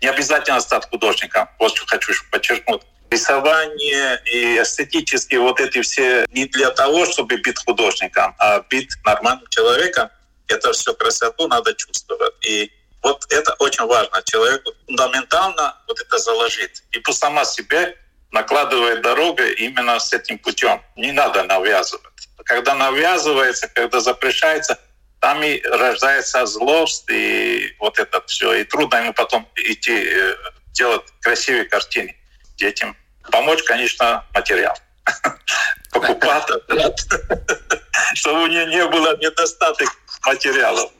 не 0.00 0.08
обязательно 0.08 0.60
стать 0.60 0.88
художником. 0.88 1.48
Вот 1.58 1.74
что 1.76 1.86
хочу 1.86 2.12
подчеркнуть. 2.30 2.82
Рисование 3.12 4.22
и 4.24 4.62
эстетические 4.62 5.40
вот 5.40 5.60
эти 5.60 5.82
все 5.82 6.24
не 6.30 6.46
для 6.46 6.70
того, 6.70 7.04
чтобы 7.04 7.36
быть 7.36 7.62
художником, 7.62 8.34
а 8.38 8.60
быть 8.70 8.90
нормальным 9.04 9.46
человеком. 9.50 10.08
Это 10.48 10.72
все 10.72 10.94
красоту 10.94 11.46
надо 11.46 11.74
чувствовать. 11.74 12.34
И 12.40 12.72
вот 13.02 13.26
это 13.30 13.52
очень 13.58 13.84
важно. 13.84 14.22
Человеку 14.24 14.72
фундаментально 14.86 15.76
вот 15.86 16.00
это 16.00 16.18
заложить. 16.18 16.82
И 16.92 17.00
по 17.00 17.12
сама 17.12 17.44
себе 17.44 17.96
накладывает 18.30 19.02
дорога 19.02 19.46
именно 19.46 20.00
с 20.00 20.12
этим 20.14 20.38
путем. 20.38 20.80
Не 20.96 21.12
надо 21.12 21.42
навязывать. 21.42 22.28
Когда 22.44 22.74
навязывается, 22.74 23.68
когда 23.68 24.00
запрещается, 24.00 24.78
там 25.20 25.42
и 25.42 25.60
рождается 25.62 26.46
злость 26.46 27.04
и 27.10 27.76
вот 27.78 27.98
это 27.98 28.22
все. 28.26 28.54
И 28.54 28.64
трудно 28.64 28.96
ему 28.96 29.12
потом 29.12 29.46
идти 29.56 29.92
э, 29.92 30.34
делать 30.72 31.04
красивые 31.20 31.66
картины 31.66 32.16
детям. 32.56 32.96
Помочь, 33.30 33.62
конечно, 33.64 34.24
материал. 34.34 34.74
Покупать, 35.92 36.46
чтобы 38.14 38.44
у 38.44 38.46
нее 38.46 38.66
не 38.66 38.86
было 38.86 39.16
недостаток 39.18 39.88
материалов, 40.24 40.90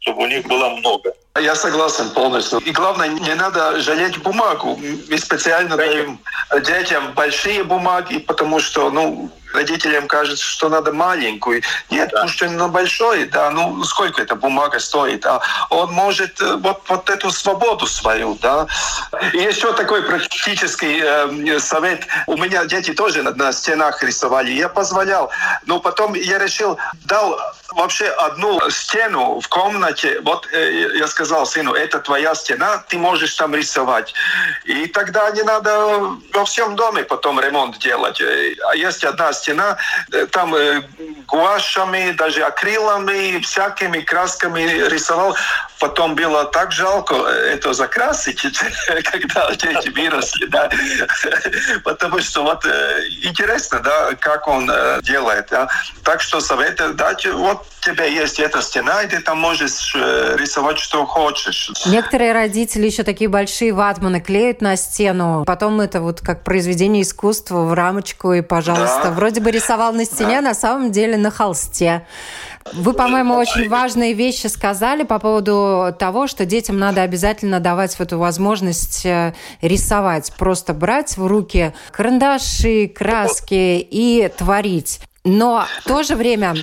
чтобы 0.00 0.24
у 0.24 0.26
них 0.26 0.46
было 0.46 0.68
много. 0.70 1.14
Я 1.38 1.54
согласен 1.54 2.10
полностью. 2.10 2.58
И 2.58 2.72
главное, 2.72 3.08
не 3.08 3.34
надо 3.34 3.80
жалеть 3.80 4.18
бумагу. 4.18 4.80
Мы 5.08 5.16
специально 5.16 5.76
даем 5.76 6.18
детям 6.62 7.12
большие 7.12 7.62
бумаги, 7.62 8.18
потому 8.18 8.58
что, 8.58 8.90
ну, 8.90 9.30
родителям 9.52 10.08
кажется, 10.08 10.44
что 10.44 10.68
надо 10.68 10.92
маленькую. 10.92 11.62
Нет, 11.90 12.10
да. 12.12 12.22
ну 12.22 12.28
что 12.28 12.48
на 12.48 12.68
большой, 12.68 13.24
да, 13.26 13.50
ну 13.50 13.82
сколько 13.84 14.22
эта 14.22 14.34
бумага 14.34 14.78
стоит? 14.80 15.24
А 15.26 15.40
он 15.70 15.92
может 15.92 16.40
э, 16.40 16.56
вот, 16.56 16.82
вот 16.88 17.08
эту 17.10 17.30
свободу 17.30 17.86
свою, 17.86 18.34
да. 18.36 18.66
И 19.32 19.38
еще 19.38 19.72
такой 19.72 20.02
практический 20.02 21.00
э, 21.02 21.60
совет. 21.60 22.06
У 22.26 22.36
меня 22.36 22.64
дети 22.64 22.92
тоже 22.92 23.22
на, 23.22 23.32
на 23.32 23.52
стенах 23.52 24.02
рисовали. 24.02 24.52
Я 24.52 24.68
позволял, 24.68 25.30
но 25.66 25.80
потом 25.80 26.14
я 26.14 26.38
решил, 26.38 26.78
дал 27.04 27.38
вообще 27.72 28.06
одну 28.06 28.58
стену 28.70 29.40
в 29.40 29.48
комнате. 29.48 30.20
Вот 30.22 30.48
э, 30.52 30.96
я 30.96 31.06
сказал 31.06 31.19
сыну, 31.24 31.74
это 31.74 31.98
твоя 31.98 32.34
стена, 32.34 32.84
ты 32.88 32.98
можешь 32.98 33.34
там 33.34 33.54
рисовать. 33.54 34.14
И 34.64 34.86
тогда 34.86 35.30
не 35.30 35.42
надо 35.42 36.16
во 36.32 36.44
всем 36.44 36.76
доме 36.76 37.04
потом 37.04 37.40
ремонт 37.40 37.78
делать. 37.78 38.20
А 38.20 38.76
есть 38.76 39.04
одна 39.04 39.32
стена, 39.32 39.76
э, 40.12 40.26
там 40.26 40.54
э, 40.54 40.82
гуашами, 41.26 42.12
даже 42.12 42.42
акрилами, 42.42 43.40
всякими 43.40 44.00
красками 44.00 44.88
рисовал. 44.88 45.36
Потом 45.80 46.14
было 46.14 46.44
так 46.44 46.72
жалко 46.72 47.14
это 47.14 47.72
закрасить, 47.72 48.42
когда 49.10 49.50
дети 49.54 49.88
выросли, 49.88 50.46
да. 50.46 50.70
Потому 51.84 52.20
что 52.20 52.42
вот 52.42 52.64
интересно, 52.66 53.80
да, 53.80 54.10
как 54.20 54.46
он 54.46 54.70
делает. 55.02 55.48
Да. 55.50 55.68
Так 56.04 56.20
что 56.20 56.40
советую 56.40 56.94
дать, 56.94 57.26
вот 57.26 57.64
у 57.80 57.82
тебя 57.82 58.04
есть 58.04 58.38
эта 58.38 58.60
стена, 58.60 59.02
и 59.02 59.08
ты 59.08 59.20
там 59.20 59.38
можешь 59.38 59.94
рисовать, 59.94 60.78
что 60.78 61.06
хочешь. 61.06 61.70
Некоторые 61.86 62.32
родители 62.32 62.86
еще 62.86 63.02
такие 63.02 63.30
большие 63.30 63.72
ватманы 63.72 64.20
клеют 64.20 64.60
на 64.60 64.76
стену, 64.76 65.44
потом 65.46 65.80
это 65.80 66.00
вот 66.00 66.20
как 66.20 66.44
произведение 66.44 67.02
искусства 67.02 67.62
в 67.62 67.72
рамочку, 67.72 68.32
и, 68.34 68.42
пожалуйста, 68.42 69.04
да. 69.04 69.10
вроде 69.10 69.40
бы 69.40 69.50
рисовал 69.50 69.92
на 69.92 70.04
стене, 70.04 70.36
да. 70.36 70.48
на 70.48 70.54
самом 70.54 70.92
деле 70.92 71.16
на 71.16 71.30
холсте. 71.30 72.04
Вы, 72.72 72.92
по-моему, 72.92 73.34
очень 73.34 73.68
важные 73.68 74.12
вещи 74.12 74.46
сказали 74.46 75.02
по 75.02 75.18
поводу 75.18 75.69
того, 75.98 76.26
что 76.26 76.44
детям 76.44 76.78
надо 76.78 77.02
обязательно 77.02 77.60
давать 77.60 77.98
эту 77.98 78.18
возможность 78.18 79.04
э, 79.04 79.34
рисовать. 79.60 80.32
Просто 80.38 80.74
брать 80.74 81.16
в 81.16 81.26
руки 81.26 81.72
карандаши, 81.90 82.88
краски 82.88 83.78
и 83.78 84.30
творить. 84.36 85.00
Но 85.24 85.64
в 85.82 85.88
то 85.88 86.02
же 86.02 86.16
время 86.16 86.54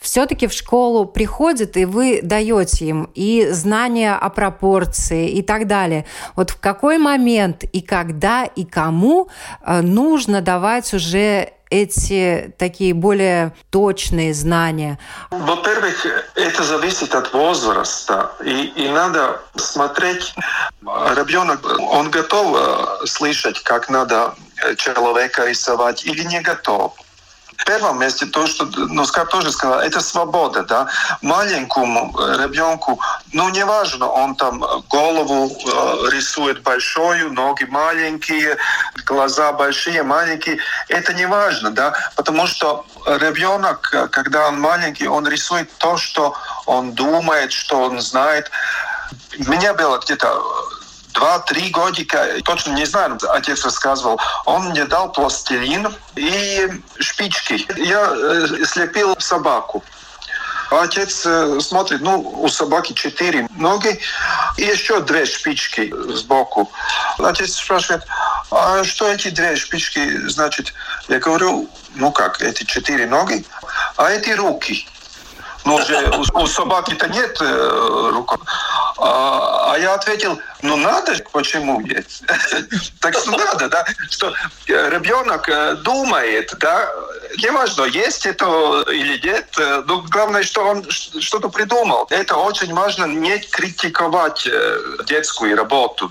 все-таки 0.00 0.46
в 0.46 0.52
школу 0.52 1.06
приходят, 1.06 1.76
и 1.76 1.86
вы 1.86 2.20
даете 2.22 2.86
им 2.86 3.10
и 3.14 3.48
знания 3.50 4.14
о 4.14 4.28
пропорции 4.28 5.30
и 5.30 5.42
так 5.42 5.66
далее. 5.66 6.04
Вот 6.36 6.50
в 6.50 6.60
какой 6.60 6.98
момент 6.98 7.64
и 7.64 7.80
когда 7.80 8.44
и 8.44 8.64
кому 8.64 9.28
э, 9.64 9.80
нужно 9.80 10.42
давать 10.42 10.92
уже 10.92 11.54
эти 11.74 12.54
такие 12.56 12.94
более 12.94 13.52
точные 13.70 14.32
знания? 14.32 14.98
Во-первых, 15.30 16.06
это 16.36 16.62
зависит 16.62 17.14
от 17.14 17.32
возраста. 17.32 18.32
И, 18.44 18.66
и 18.76 18.88
надо 18.88 19.40
смотреть, 19.56 20.34
ребенок, 20.82 21.60
он 21.80 22.10
готов 22.10 22.56
э, 22.56 23.06
слышать, 23.06 23.60
как 23.64 23.90
надо 23.90 24.34
человека 24.76 25.46
рисовать 25.46 26.04
или 26.04 26.22
не 26.22 26.40
готов. 26.40 26.94
В 27.56 27.64
первом 27.64 28.00
месте 28.00 28.26
то, 28.26 28.46
что 28.46 28.64
Носкар 28.66 29.26
тоже 29.26 29.52
сказал, 29.52 29.80
это 29.80 30.00
свобода, 30.00 30.62
да. 30.64 30.88
Маленькому 31.22 32.12
ребенку, 32.38 33.00
ну, 33.32 33.48
неважно, 33.48 34.08
он 34.08 34.34
там 34.34 34.60
голову 34.88 35.46
э, 35.46 36.10
рисует 36.10 36.62
большую, 36.62 37.32
ноги 37.32 37.64
маленькие, 37.64 38.56
глаза 39.06 39.52
большие, 39.52 40.02
маленькие, 40.02 40.58
это 40.88 41.14
не 41.14 41.26
важно, 41.26 41.70
да, 41.70 41.94
потому 42.16 42.46
что 42.46 42.84
ребенок, 43.06 43.94
когда 44.10 44.48
он 44.48 44.60
маленький, 44.60 45.08
он 45.08 45.26
рисует 45.26 45.70
то, 45.78 45.96
что 45.96 46.34
он 46.66 46.92
думает, 46.92 47.52
что 47.52 47.80
он 47.80 48.00
знает. 48.00 48.50
У 49.38 49.50
меня 49.50 49.74
было 49.74 49.98
где-то 49.98 50.42
два-три 51.24 51.70
годика, 51.70 52.26
точно 52.44 52.72
не 52.72 52.84
знаю, 52.84 53.18
отец 53.30 53.64
рассказывал, 53.64 54.20
он 54.44 54.64
мне 54.70 54.84
дал 54.84 55.10
пластилин 55.10 55.88
и 56.16 56.68
шпички. 56.98 57.66
Я 57.78 58.12
э, 58.12 58.64
слепил 58.66 59.16
собаку. 59.18 59.82
Отец 60.70 61.24
э, 61.24 61.60
смотрит, 61.60 62.02
ну, 62.02 62.20
у 62.20 62.48
собаки 62.48 62.92
четыре 62.92 63.48
ноги 63.56 63.98
и 64.58 64.64
еще 64.64 65.00
две 65.00 65.24
шпички 65.24 65.94
сбоку. 66.14 66.70
Отец 67.18 67.54
спрашивает, 67.54 68.04
а 68.50 68.84
что 68.84 69.10
эти 69.10 69.30
две 69.30 69.56
шпички 69.56 70.28
значит? 70.28 70.74
Я 71.08 71.20
говорю, 71.20 71.70
ну 71.94 72.12
как, 72.12 72.42
эти 72.42 72.64
четыре 72.64 73.06
ноги, 73.06 73.46
а 73.96 74.10
эти 74.10 74.30
руки. 74.30 74.86
Ну, 75.64 75.76
уже 75.76 76.10
у, 76.10 76.42
у 76.42 76.46
собаки-то 76.46 77.08
нет 77.08 77.36
э, 77.40 78.10
рук. 78.12 78.38
А, 78.98 79.72
а 79.72 79.78
я 79.78 79.94
ответил, 79.94 80.38
ну 80.62 80.76
надо 80.76 81.14
же, 81.14 81.24
почему 81.32 81.80
нет? 81.80 82.06
так 83.00 83.14
что 83.18 83.32
надо, 83.32 83.68
да, 83.68 83.84
что 84.10 84.32
э, 84.68 84.90
ребенок 84.90 85.48
э, 85.48 85.74
думает, 85.76 86.54
да, 86.60 86.90
неважно, 87.42 87.84
есть 87.84 88.24
это 88.24 88.84
или 88.88 89.18
нет, 89.26 89.46
э, 89.58 89.82
но 89.86 90.02
главное, 90.02 90.42
что 90.42 90.64
он 90.64 90.88
что-то 90.90 91.48
придумал. 91.48 92.06
Это 92.10 92.36
очень 92.36 92.72
важно 92.72 93.06
не 93.06 93.38
критиковать 93.38 94.46
детскую 95.06 95.56
работу. 95.56 96.10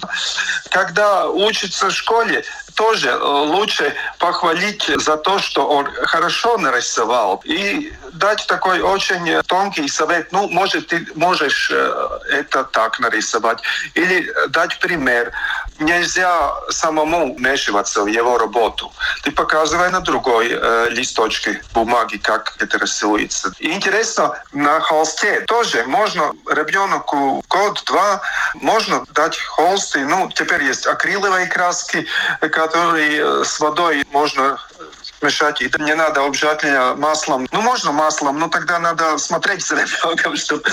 Когда 0.70 1.30
учится 1.30 1.88
в 1.90 1.94
школе, 1.94 2.44
тоже 2.76 3.16
лучше 3.18 3.94
похвалить 4.20 4.90
за 4.98 5.18
то, 5.18 5.40
что 5.40 5.68
он 5.68 5.88
хорошо 6.04 6.58
нарисовал 6.58 7.42
и 7.46 7.94
дать 8.14 8.46
такой 8.48 8.82
очень 8.82 9.42
тонкий 9.44 9.88
совет. 9.88 10.32
Ну, 10.32 10.48
может, 10.50 10.88
ты 10.88 11.06
можешь 11.16 11.72
это 11.72 12.64
так 12.64 13.00
нарисовать. 13.00 13.60
Или 13.96 14.32
дать 14.50 14.80
пример. 14.80 15.32
Нельзя 15.80 16.54
самому 16.70 17.36
вмешиваться 17.36 18.04
в 18.04 18.08
его 18.08 18.38
работу. 18.38 18.92
Ты 19.24 19.32
показывай 19.32 19.90
на 19.90 20.02
другой 20.02 20.50
э, 20.52 20.88
листочке 20.90 21.62
бумаги, 21.74 22.18
как 22.18 22.56
это 22.60 22.78
рисуется. 22.78 23.54
И 23.60 23.72
интересно, 23.72 24.38
на 24.52 24.80
холсте 24.80 25.42
тоже 25.42 25.84
можно 25.86 26.32
ребенку 26.50 27.44
год-два 27.50 28.22
можно 28.56 29.04
дать 29.12 29.38
холсты. 29.38 30.06
Ну, 30.06 30.30
теперь 30.34 30.64
есть 30.64 30.86
акриловые 30.88 31.48
краски, 31.48 32.06
которые 32.40 33.44
с 33.44 33.60
водой 33.60 34.06
можно 34.12 34.60
мешать. 35.24 35.62
И 35.62 35.72
не 35.80 35.96
надо 35.96 36.26
обжигать 36.26 36.64
маслом. 36.98 37.48
Ну, 37.52 37.62
можно 37.62 37.92
маслом, 37.92 38.40
но 38.40 38.48
тогда 38.50 38.80
надо 38.80 39.18
смотреть 39.18 39.66
за 39.66 39.76
ребенком, 39.76 40.36
чтобы 40.38 40.64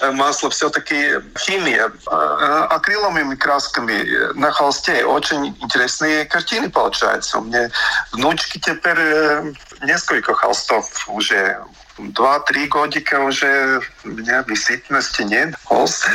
э, 0.00 0.10
масло 0.10 0.50
все-таки 0.50 1.14
химия. 1.38 1.90
А, 2.06 2.66
акриловыми 2.66 3.34
красками 3.36 4.32
на 4.34 4.50
холсте 4.50 5.04
очень 5.04 5.48
интересные 5.60 6.24
картины 6.24 6.68
получаются. 6.68 7.38
У 7.38 7.44
меня 7.44 7.70
внучки 8.12 8.58
теперь 8.58 8.98
э, 8.98 9.52
несколько 9.82 10.34
холстов 10.34 11.08
уже 11.08 11.58
два-три 11.98 12.66
годика 12.66 13.20
уже 13.20 13.80
у 14.04 14.08
меня 14.08 14.42
висит 14.46 14.88
на 14.90 15.02
стене 15.02 15.54
холст 15.64 16.08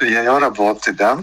ее 0.00 0.38
работы, 0.38 0.92
да. 0.92 1.18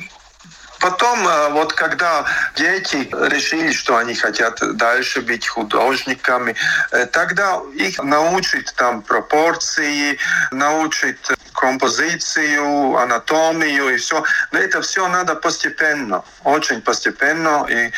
Потом, 0.79 1.27
э, 1.27 1.49
вот 1.49 1.73
когда 1.73 2.25
дети 2.55 3.09
решили, 3.29 3.71
что 3.71 3.97
они 3.97 4.15
хотят 4.15 4.59
дальше 4.77 5.21
быть 5.21 5.47
художниками, 5.47 6.55
э, 6.91 7.05
тогда 7.07 7.61
их 7.75 8.01
научить 8.01 8.73
там 8.75 9.01
пропорции, 9.01 10.17
научить 10.51 11.17
композицию, 11.59 12.97
анатомию 12.97 13.93
и 13.93 13.97
все. 13.97 14.23
Но 14.51 14.59
это 14.59 14.81
все 14.81 15.07
надо 15.09 15.35
постепенно, 15.35 16.23
очень 16.45 16.81
постепенно. 16.81 17.67
И 17.69 17.91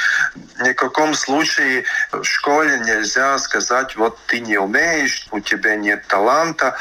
ни 0.64 0.72
в 0.72 0.76
каком 0.76 1.14
случае 1.14 1.84
в 2.12 2.24
школе 2.24 2.80
нельзя 2.80 3.38
сказать, 3.38 3.96
вот 3.96 4.18
ты 4.26 4.40
не 4.40 4.58
умеешь, 4.58 5.28
у 5.32 5.40
тебя 5.40 5.76
нет 5.76 6.08
таланта. 6.08 6.76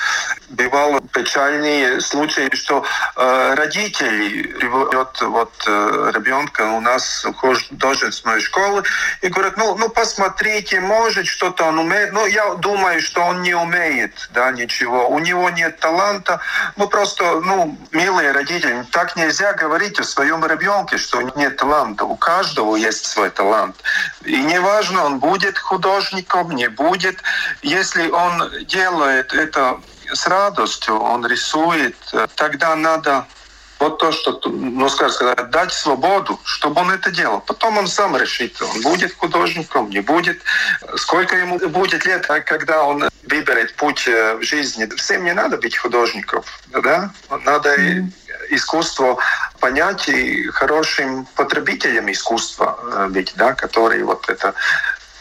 Бывало 0.48 1.00
печальные 1.12 2.00
случаи, 2.00 2.48
что 2.54 2.84
э, 3.16 3.54
родители 3.54 4.56
вот, 4.68 5.20
вот 5.20 5.52
э, 5.66 6.12
ребенка 6.14 6.62
у 6.62 6.80
нас 6.80 7.24
в 7.24 7.34
художественной 7.34 8.40
школы 8.40 8.82
и 9.20 9.28
говорят, 9.28 9.58
ну, 9.58 9.76
ну 9.76 9.90
посмотрите, 9.90 10.80
может 10.80 11.26
что-то 11.26 11.64
он 11.64 11.78
умеет. 11.78 12.12
Но 12.12 12.26
я 12.26 12.54
думаю, 12.54 13.02
что 13.02 13.20
он 13.20 13.42
не 13.42 13.54
умеет, 13.54 14.30
да, 14.32 14.50
ничего. 14.50 15.08
У 15.10 15.18
него 15.18 15.50
нет 15.50 15.78
таланта, 15.78 16.40
ну, 16.76 16.88
просто, 16.88 17.40
ну, 17.40 17.76
милые 17.92 18.32
родители, 18.32 18.86
так 18.92 19.16
нельзя 19.16 19.52
говорить 19.52 19.98
о 19.98 20.04
своем 20.04 20.44
ребенке, 20.44 20.98
что 20.98 21.20
нет 21.36 21.56
таланта. 21.56 22.04
У 22.04 22.16
каждого 22.16 22.76
есть 22.76 23.06
свой 23.06 23.30
талант. 23.30 23.76
И 24.24 24.40
неважно, 24.42 25.04
он 25.04 25.18
будет 25.18 25.58
художником, 25.58 26.52
не 26.52 26.68
будет. 26.68 27.22
Если 27.62 28.08
он 28.10 28.42
делает 28.66 29.32
это 29.32 29.80
с 30.12 30.26
радостью, 30.26 30.98
он 31.00 31.26
рисует, 31.26 31.96
тогда 32.34 32.74
надо 32.76 33.26
вот 33.80 33.98
то, 33.98 34.12
что, 34.12 34.40
ну, 34.44 34.88
скажем 34.88 35.14
сказать, 35.14 35.50
дать 35.50 35.72
свободу, 35.72 36.38
чтобы 36.44 36.82
он 36.82 36.90
это 36.90 37.10
делал. 37.10 37.40
Потом 37.40 37.78
он 37.78 37.88
сам 37.88 38.16
решит, 38.16 38.60
он 38.60 38.82
будет 38.82 39.16
художником, 39.16 39.88
не 39.90 40.00
будет. 40.00 40.42
Сколько 40.96 41.36
ему 41.36 41.58
будет 41.58 42.04
лет, 42.04 42.26
а 42.28 42.40
когда 42.40 42.84
он 42.84 43.08
выберет 43.24 43.74
путь 43.76 44.06
э, 44.06 44.34
в 44.36 44.42
жизни. 44.42 44.86
Всем 44.96 45.24
не 45.24 45.32
надо 45.32 45.56
быть 45.56 45.76
художником, 45.76 46.42
да? 46.68 47.10
Надо 47.44 47.74
искусство 48.50 49.18
понять 49.60 50.08
и 50.08 50.44
хорошим 50.48 51.26
потребителем 51.36 52.10
искусства 52.10 52.78
э, 52.82 53.08
быть, 53.08 53.32
да, 53.36 53.54
который 53.54 54.02
вот 54.02 54.28
это 54.28 54.54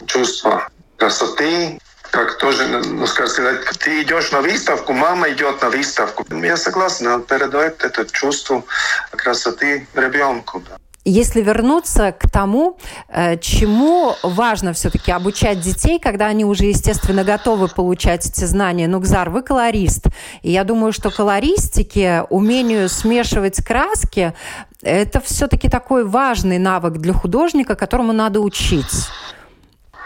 чувство 0.06 0.68
красоты, 0.96 1.78
как 2.10 2.38
тоже, 2.38 2.66
ну, 2.66 3.06
скажем 3.06 3.32
сказать, 3.32 3.60
ты 3.78 4.02
идешь 4.02 4.32
на 4.32 4.40
выставку, 4.40 4.92
мама 4.92 5.30
идет 5.30 5.62
на 5.62 5.70
выставку. 5.70 6.24
Я 6.34 6.56
согласен, 6.56 7.06
она 7.06 7.20
передает 7.20 7.82
это 7.84 8.04
чувство 8.06 8.64
красоты 9.12 9.86
ребенку. 9.94 10.62
Да. 10.68 10.76
Если 11.04 11.40
вернуться 11.40 12.12
к 12.12 12.28
тому, 12.30 12.76
э, 13.08 13.38
чему 13.38 14.14
важно 14.22 14.74
все-таки 14.74 15.10
обучать 15.10 15.60
детей, 15.60 15.98
когда 15.98 16.26
они 16.26 16.44
уже, 16.44 16.66
естественно, 16.66 17.24
готовы 17.24 17.68
получать 17.68 18.26
эти 18.26 18.44
знания. 18.44 18.86
Ну, 18.86 19.00
Гзар, 19.00 19.30
вы 19.30 19.40
колорист. 19.42 20.08
И 20.42 20.50
я 20.50 20.62
думаю, 20.64 20.92
что 20.92 21.10
колористике, 21.10 22.26
умению 22.28 22.90
смешивать 22.90 23.64
краски, 23.64 24.34
это 24.82 25.20
все-таки 25.22 25.70
такой 25.70 26.04
важный 26.04 26.58
навык 26.58 26.98
для 26.98 27.14
художника, 27.14 27.76
которому 27.76 28.12
надо 28.12 28.40
учить. 28.40 29.08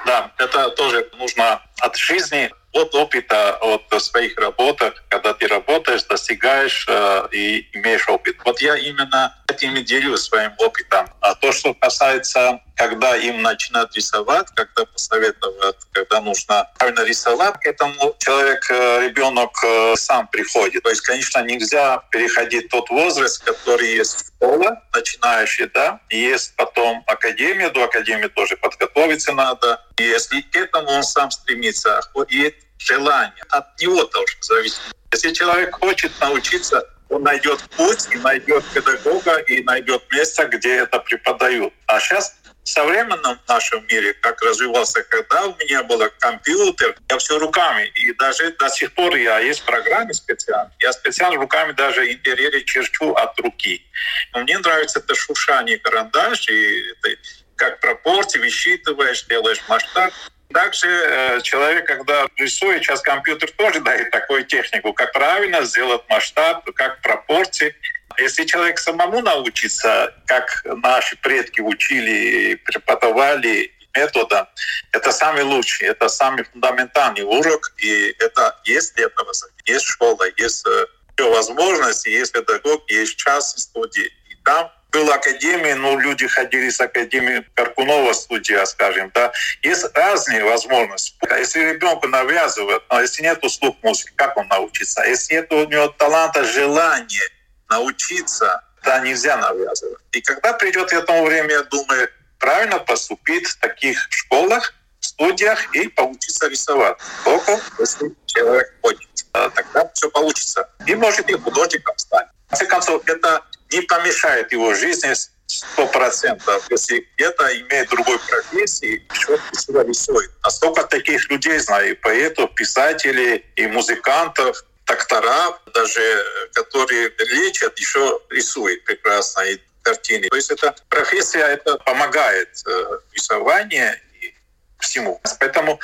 Да, 0.04 0.30
это 0.38 0.70
тоже 0.70 1.08
нужно 1.18 1.62
от 1.80 1.96
жизни, 1.96 2.50
от 2.72 2.94
опыта, 2.94 3.56
от 3.56 4.02
своих 4.02 4.36
работах, 4.36 5.02
когда 5.08 5.32
ты 5.32 5.46
работаешь, 5.46 6.02
достигаешь 6.04 6.86
э, 6.88 7.28
и 7.32 7.68
имеешь 7.72 8.08
опыт. 8.08 8.36
Вот 8.44 8.60
я 8.60 8.76
именно 8.76 9.34
этим 9.48 9.76
и 9.76 9.82
делюсь 9.82 10.22
своим 10.22 10.52
опытом. 10.58 11.06
А 11.20 11.34
то, 11.36 11.52
что 11.52 11.72
касается 11.74 12.60
когда 12.76 13.16
им 13.16 13.42
начинают 13.42 13.94
рисовать, 13.96 14.48
когда 14.54 14.84
посоветовать, 14.84 15.76
когда 15.92 16.20
нужно 16.20 16.68
правильно 16.78 17.04
рисовать, 17.04 17.60
к 17.60 17.66
этому 17.66 18.16
человек, 18.18 18.70
э, 18.70 19.06
ребенок 19.06 19.50
э, 19.64 19.94
сам 19.96 20.26
приходит. 20.28 20.82
То 20.82 20.90
есть, 20.90 21.02
конечно, 21.02 21.42
нельзя 21.42 22.02
переходить 22.10 22.68
тот 22.68 22.88
возраст, 22.90 23.42
который 23.44 23.94
есть 23.94 24.26
школа, 24.26 24.82
начинающий, 24.92 25.70
да, 25.72 26.00
есть 26.10 26.54
потом 26.56 27.02
академия, 27.06 27.70
до 27.70 27.84
академии 27.84 28.28
тоже 28.28 28.56
подготовиться 28.56 29.32
надо. 29.32 29.80
И 29.98 30.02
если 30.02 30.40
к 30.40 30.56
этому 30.56 30.88
он 30.88 31.04
сам 31.04 31.30
стремится, 31.30 32.00
и 32.28 32.54
желание, 32.78 33.44
от 33.50 33.80
него 33.80 34.04
должно 34.04 34.42
зависеть. 34.42 34.80
Если 35.12 35.32
человек 35.32 35.78
хочет 35.78 36.12
научиться 36.20 36.84
он 37.10 37.22
найдет 37.22 37.60
путь 37.76 38.08
и 38.12 38.16
найдет 38.16 38.64
педагога 38.72 39.36
и 39.36 39.62
найдет 39.62 40.02
место, 40.10 40.46
где 40.46 40.76
это 40.78 40.98
преподают. 40.98 41.72
А 41.86 42.00
сейчас 42.00 42.34
в 42.64 42.68
современном 42.68 43.38
нашем 43.46 43.86
мире, 43.88 44.14
как 44.14 44.42
развивался, 44.42 45.02
когда 45.04 45.46
у 45.46 45.56
меня 45.56 45.82
был 45.82 46.02
компьютер, 46.18 46.96
я 47.10 47.18
все 47.18 47.38
руками. 47.38 47.92
И 47.94 48.12
даже 48.14 48.50
до 48.52 48.70
сих 48.70 48.94
пор 48.94 49.14
я 49.16 49.38
есть 49.38 49.64
программы 49.64 50.14
специально. 50.14 50.72
Я 50.80 50.92
специально 50.94 51.36
руками 51.38 51.72
даже 51.72 52.10
интерьере 52.10 52.64
черчу 52.64 53.12
от 53.12 53.38
руки. 53.38 53.84
Но 54.32 54.40
мне 54.40 54.58
нравится 54.58 54.98
это 54.98 55.14
шуршание 55.14 55.78
карандаш, 55.78 56.48
и 56.48 56.90
это 57.02 57.20
как 57.56 57.80
пропорции 57.80 58.38
высчитываешь, 58.38 59.24
делаешь 59.24 59.60
масштаб. 59.68 60.12
Также 60.52 60.86
э, 60.86 61.40
человек, 61.42 61.86
когда 61.86 62.26
рисует, 62.36 62.82
сейчас 62.82 63.00
компьютер 63.00 63.50
тоже 63.52 63.80
дает 63.80 64.10
такую 64.10 64.44
технику, 64.44 64.92
как 64.92 65.12
правильно 65.12 65.62
сделать 65.62 66.02
масштаб, 66.08 66.64
как 66.74 67.00
пропорции. 67.00 67.74
Если 68.18 68.44
человек 68.44 68.78
самому 68.78 69.20
научится, 69.20 70.14
как 70.26 70.62
наши 70.64 71.16
предки 71.16 71.60
учили, 71.60 72.54
преподавали 72.66 73.72
методом, 73.96 74.46
это 74.92 75.10
самый 75.12 75.42
лучший, 75.42 75.88
это 75.88 76.08
самый 76.08 76.44
фундаментальный 76.44 77.24
урок, 77.24 77.72
и 77.78 78.14
это 78.18 78.56
есть 78.64 78.94
для 78.94 79.06
этого, 79.06 79.32
есть 79.66 79.86
школа, 79.86 80.24
есть 80.36 80.66
э, 80.66 80.86
все 81.16 81.32
возможности, 81.32 82.08
есть 82.08 82.32
педагог, 82.32 82.88
есть 82.90 83.16
час 83.16 83.54
студии. 83.56 84.12
И 84.30 84.36
там 84.44 84.70
была 84.94 85.16
академия, 85.16 85.74
но 85.74 85.98
люди 85.98 86.26
ходили 86.28 86.70
с 86.70 86.80
академии 86.80 87.44
Каркунова 87.54 88.12
студия, 88.12 88.64
скажем, 88.64 89.10
да. 89.12 89.32
Есть 89.62 89.84
разные 89.92 90.44
возможности. 90.44 91.16
Если 91.36 91.72
ребенку 91.72 92.06
навязывают, 92.06 92.84
но 92.88 93.00
если 93.00 93.22
нет 93.22 93.44
услуг 93.44 93.76
музыки, 93.82 94.12
как 94.14 94.36
он 94.36 94.46
научится? 94.46 95.02
Если 95.04 95.34
нет 95.34 95.52
у 95.52 95.66
него 95.66 95.88
таланта, 95.88 96.44
желания, 96.44 97.28
научиться, 97.68 98.62
да, 98.84 99.00
нельзя 99.00 99.36
навязывать. 99.36 99.98
И 100.12 100.20
когда 100.20 100.52
придет 100.52 100.92
этому 100.92 101.24
время, 101.24 101.50
я 101.50 101.62
думаю, 101.64 102.08
правильно 102.38 102.78
поступить 102.78 103.48
в 103.48 103.58
таких 103.58 103.98
школах, 104.10 104.74
студиях 105.00 105.74
и 105.74 105.88
поучиться 105.88 106.46
рисовать. 106.48 106.96
Только 107.24 107.58
если 107.80 108.14
человек 108.26 108.72
хочет. 108.80 109.10
Тогда 109.32 109.90
все 109.92 110.08
получится. 110.10 110.68
И 110.86 110.94
может 110.94 111.28
и 111.28 111.34
художником 111.34 111.98
стать. 111.98 112.28
В 112.46 112.50
конце 112.50 112.66
концов, 112.66 113.02
это 113.06 113.42
не 113.74 113.82
помешает 113.82 114.52
его 114.52 114.74
жизни 114.74 115.12
сто 115.46 115.86
процентов, 115.88 116.66
если 116.70 117.06
это 117.18 117.44
имеет 117.60 117.88
другой 117.90 118.18
профессии, 118.18 119.06
еще 119.12 119.38
красиво 119.50 119.84
рисует. 119.84 120.30
А 120.42 120.50
столько 120.50 120.84
таких 120.84 121.28
людей 121.30 121.58
знаю, 121.58 121.90
и 121.90 121.94
поэтов, 121.94 122.54
писателей, 122.54 123.44
и 123.56 123.66
музыкантов, 123.66 124.64
доктора, 124.86 125.58
даже 125.74 126.48
которые 126.52 127.12
лечат, 127.18 127.78
еще 127.78 128.20
рисуют 128.30 128.84
прекрасно 128.84 129.42
и 129.42 129.58
картины. 129.82 130.28
То 130.28 130.36
есть 130.36 130.50
эта 130.50 130.74
профессия 130.88 131.40
это 131.40 131.76
помогает 131.78 132.48
э, 132.66 132.98
рисованию 133.12 133.94
и 134.20 134.34
всему. 134.80 135.20
Поэтому 135.40 135.78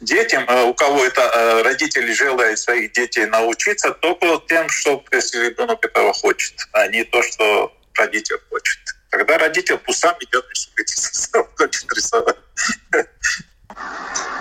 детям, 0.00 0.44
э, 0.48 0.62
у 0.64 0.74
кого 0.74 1.04
это 1.04 1.20
э, 1.20 1.62
родители 1.62 2.12
желают 2.12 2.58
своих 2.58 2.92
детей 2.92 3.26
научиться, 3.26 3.92
только 3.92 4.40
тем, 4.48 4.68
что 4.68 5.04
если 5.12 5.46
ребенок 5.46 5.84
этого 5.84 6.12
хочет, 6.12 6.54
а 6.72 6.86
не 6.88 7.04
то, 7.04 7.22
что 7.22 7.72
родитель 7.94 8.38
хочет. 8.50 8.78
Когда 9.10 9.38
родитель 9.38 9.78
пусть 9.78 10.00
сам 10.00 10.16
идет 10.20 10.44
рисовать, 10.76 11.48
хочет 11.56 11.92
рисовать. 11.92 12.36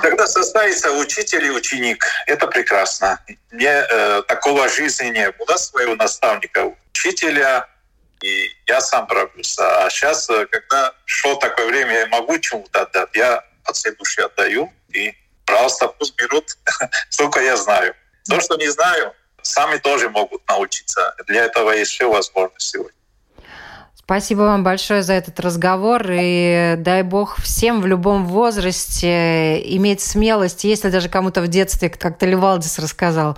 Когда 0.02 0.28
состоится 0.28 0.92
учитель 0.92 1.46
и 1.46 1.50
ученик, 1.50 2.06
это 2.28 2.48
прекрасно. 2.48 3.24
Мне 3.52 3.86
э, 3.90 4.22
такого 4.28 4.68
жизни 4.70 5.08
не 5.08 5.32
было, 5.32 5.58
своего 5.58 5.96
наставника, 5.96 6.76
учителя, 6.92 7.68
и 8.22 8.56
я 8.68 8.82
сам 8.82 9.08
пробился. 9.08 9.86
А 9.86 9.90
сейчас, 9.90 10.30
э, 10.30 10.46
когда 10.48 10.94
шло 11.06 11.36
такое 11.36 11.68
время, 11.68 12.00
я 12.00 12.08
могу 12.08 12.38
чему-то 12.40 12.82
отдать, 12.82 13.10
я 13.14 13.44
от 13.64 13.76
всей 13.76 13.96
души 13.96 14.22
отдаю, 14.22 14.72
и 14.90 15.14
пожалуйста, 15.54 15.88
пусть 15.88 16.16
берут, 16.16 16.58
сколько 17.10 17.40
я 17.40 17.56
знаю. 17.58 17.94
То, 18.28 18.40
что 18.42 18.56
не 18.56 18.70
знаю, 18.70 19.14
сами 19.42 19.78
тоже 19.78 20.10
могут 20.10 20.48
научиться. 20.48 21.14
Для 21.28 21.46
этого 21.46 21.72
есть 21.72 21.92
все 21.92 22.12
возможности 22.12 22.72
сегодня. 22.78 22.94
Спасибо 23.96 24.42
вам 24.42 24.64
большое 24.64 25.02
за 25.02 25.14
этот 25.14 25.40
разговор. 25.40 26.06
И 26.10 26.76
дай 26.78 27.04
бог 27.04 27.38
всем 27.38 27.82
в 27.82 27.86
любом 27.86 28.26
возрасте 28.26 29.62
иметь 29.78 30.02
смелость, 30.02 30.64
если 30.66 30.90
даже 30.90 31.08
кому-то 31.08 31.42
в 31.42 31.48
детстве, 31.48 31.90
как-то 31.90 32.26
Левалдис 32.26 32.80
рассказал, 32.80 33.38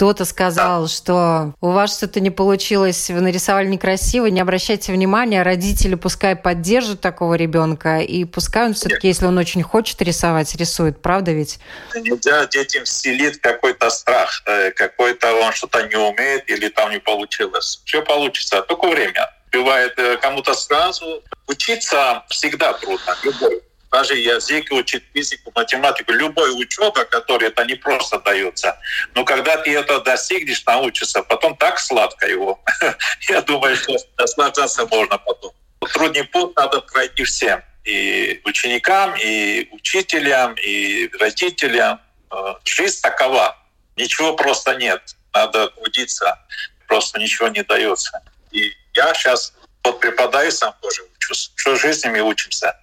кто-то 0.00 0.24
сказал, 0.24 0.88
что 0.88 1.52
у 1.60 1.72
вас 1.72 1.94
что-то 1.94 2.20
не 2.20 2.30
получилось, 2.30 3.10
вы 3.10 3.20
нарисовали 3.20 3.66
некрасиво, 3.66 4.24
не 4.28 4.40
обращайте 4.40 4.92
внимания, 4.92 5.42
родители 5.42 5.94
пускай 5.94 6.36
поддержат 6.36 7.02
такого 7.02 7.34
ребенка, 7.34 7.98
и 7.98 8.24
пускай 8.24 8.64
он 8.64 8.72
все-таки, 8.72 9.08
если 9.08 9.26
он 9.26 9.36
очень 9.36 9.62
хочет 9.62 10.00
рисовать, 10.00 10.54
рисует, 10.54 11.02
правда 11.02 11.32
ведь? 11.32 11.58
Нельзя 11.94 12.46
детям 12.46 12.84
вселить 12.86 13.42
какой-то 13.42 13.90
страх, 13.90 14.42
э, 14.46 14.70
какой-то 14.70 15.34
он 15.34 15.52
что-то 15.52 15.86
не 15.86 15.96
умеет 15.96 16.48
или 16.48 16.70
там 16.70 16.90
не 16.92 16.98
получилось. 16.98 17.82
Все 17.84 18.00
получится, 18.00 18.62
только 18.62 18.88
время 18.88 19.30
бывает 19.52 19.92
э, 19.98 20.16
кому-то 20.16 20.54
сразу. 20.54 21.22
Учиться 21.46 22.24
всегда 22.30 22.72
трудно, 22.72 23.14
любой. 23.22 23.60
Даже 23.90 24.14
язык 24.14 24.70
учить, 24.70 25.02
физику, 25.12 25.50
математику, 25.54 26.12
любой 26.12 26.50
учеба, 26.60 27.04
который 27.04 27.48
это 27.48 27.64
не 27.64 27.74
просто 27.74 28.20
дается. 28.20 28.78
Но 29.14 29.24
когда 29.24 29.56
ты 29.56 29.74
это 29.76 30.00
достигнешь, 30.00 30.64
научишься, 30.64 31.22
потом 31.22 31.56
так 31.56 31.80
сладко 31.80 32.26
его. 32.28 32.62
Я 33.28 33.42
думаю, 33.42 33.76
что 33.76 33.96
наслаждаться 34.16 34.86
можно 34.86 35.18
потом. 35.18 35.52
Трудный 35.92 36.24
путь 36.24 36.54
надо 36.56 36.80
пройти 36.82 37.24
всем. 37.24 37.62
И 37.84 38.40
ученикам, 38.44 39.14
и 39.20 39.68
учителям, 39.72 40.54
и 40.54 41.10
родителям. 41.18 42.00
Э, 42.30 42.54
жизнь 42.64 43.00
такова. 43.02 43.56
Ничего 43.96 44.34
просто 44.34 44.76
нет. 44.76 45.16
Надо 45.32 45.68
трудиться. 45.68 46.38
Просто 46.86 47.18
ничего 47.18 47.48
не 47.48 47.64
дается. 47.64 48.22
И 48.52 48.72
я 48.94 49.12
сейчас 49.14 49.52
вот 49.82 49.98
преподаю, 49.98 50.52
сам 50.52 50.74
тоже 50.80 51.02
учусь. 51.16 51.52
Всю 51.56 51.76
жизнь 51.76 52.08
мы 52.08 52.20
учимся. 52.20 52.76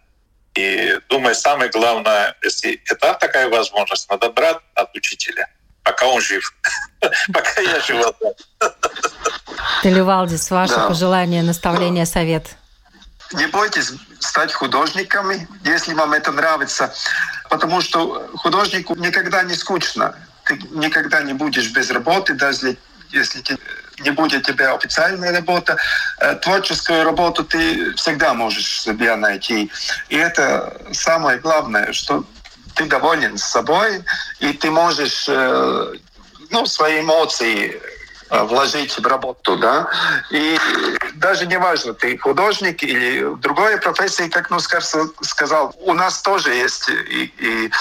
И 0.58 1.00
думаю, 1.08 1.36
самое 1.36 1.70
главное, 1.70 2.36
если 2.42 2.82
это 2.86 3.14
такая 3.14 3.48
возможность, 3.48 4.10
надо 4.10 4.32
брать 4.32 4.58
от 4.74 4.96
учителя, 4.96 5.48
пока 5.84 6.08
он 6.08 6.20
жив, 6.20 6.52
пока 7.34 7.62
я 7.62 7.80
жив. 7.80 8.04
Телевалдис, 9.84 10.50
ваше 10.50 10.74
пожелание, 10.74 11.44
наставление, 11.44 12.08
совет. 12.08 12.56
Не 13.34 13.46
бойтесь 13.46 13.92
стать 14.20 14.52
художниками, 14.52 15.48
если 15.64 15.94
вам 15.94 16.14
это 16.14 16.32
нравится, 16.32 16.92
потому 17.52 17.82
что 17.82 18.28
художнику 18.38 18.96
никогда 18.96 19.44
не 19.44 19.54
скучно. 19.54 20.16
Ты 20.46 20.56
никогда 20.72 21.22
не 21.22 21.34
будешь 21.34 21.70
без 21.70 21.92
работы, 21.92 22.34
даже 22.34 22.78
если 23.12 23.42
не 24.00 24.12
будет 24.12 24.46
тебя 24.46 24.74
официальная 24.74 25.34
работа, 25.34 25.78
э, 26.20 26.36
творческую 26.36 27.04
работу 27.04 27.44
ты 27.44 27.94
всегда 27.96 28.34
можешь 28.34 28.82
себе 28.82 29.16
найти. 29.16 29.72
И 30.10 30.16
это 30.16 30.80
самое 30.94 31.40
главное, 31.40 31.94
что 31.94 32.24
ты 32.76 32.86
доволен 32.86 33.38
собой, 33.38 34.04
и 34.40 34.54
ты 34.54 34.70
можешь 34.70 35.26
э, 35.28 35.94
ну, 36.52 36.66
свои 36.66 37.02
эмоции 37.02 37.82
Э, 38.30 38.44
вложить 38.44 38.98
в 38.98 39.08
работу, 39.08 39.56
да. 39.56 39.88
И 40.32 40.60
даже 41.14 41.46
не 41.46 41.58
важно, 41.58 41.94
ты 41.94 42.18
художник 42.18 42.84
или 42.84 43.26
другой 43.38 43.78
профессии, 43.78 44.28
как 44.28 44.50
ну 44.50 44.60
сказал, 44.60 45.74
у 45.80 45.94
нас 45.94 46.22
тоже 46.22 46.54
есть 46.54 46.90
и, 46.90 47.34
и 47.38 47.72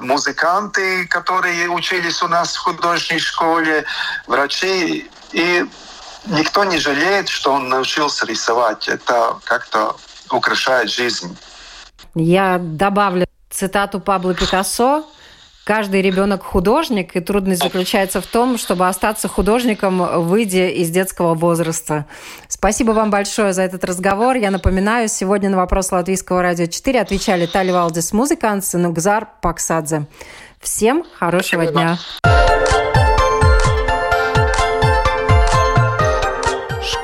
музыканты, 0.00 1.06
которые 1.06 1.68
учились 1.68 2.22
у 2.22 2.28
нас 2.28 2.56
в 2.56 2.58
художественной 2.58 3.20
школе, 3.20 3.84
врачи, 4.26 5.08
и 5.32 5.64
никто 6.26 6.64
не 6.64 6.78
жалеет, 6.78 7.28
что 7.28 7.52
он 7.52 7.68
научился 7.68 8.26
рисовать. 8.26 8.88
Это 8.88 9.38
как-то 9.44 9.96
украшает 10.30 10.90
жизнь. 10.90 11.36
Я 12.14 12.58
добавлю 12.58 13.26
цитату 13.50 14.00
Пабло 14.00 14.34
Пикассо 14.34 15.04
каждый 15.68 16.00
ребенок 16.00 16.44
художник, 16.44 17.14
и 17.14 17.20
трудность 17.20 17.62
заключается 17.62 18.22
в 18.22 18.26
том, 18.26 18.56
чтобы 18.56 18.88
остаться 18.88 19.28
художником, 19.28 20.24
выйдя 20.26 20.68
из 20.68 20.88
детского 20.88 21.34
возраста. 21.34 22.06
Спасибо 22.48 22.92
вам 22.92 23.10
большое 23.10 23.52
за 23.52 23.60
этот 23.62 23.84
разговор. 23.84 24.36
Я 24.36 24.50
напоминаю, 24.50 25.08
сегодня 25.08 25.50
на 25.50 25.58
вопрос 25.58 25.92
Латвийского 25.92 26.40
радио 26.40 26.64
4 26.64 27.02
отвечали 27.02 27.44
Тали 27.44 27.70
Валдис 27.70 28.14
Музыканс 28.14 28.74
и 28.74 28.78
Нугзар 28.78 29.28
Паксадзе. 29.42 30.06
Всем 30.58 31.04
хорошего 31.18 31.66
дня. 31.66 31.98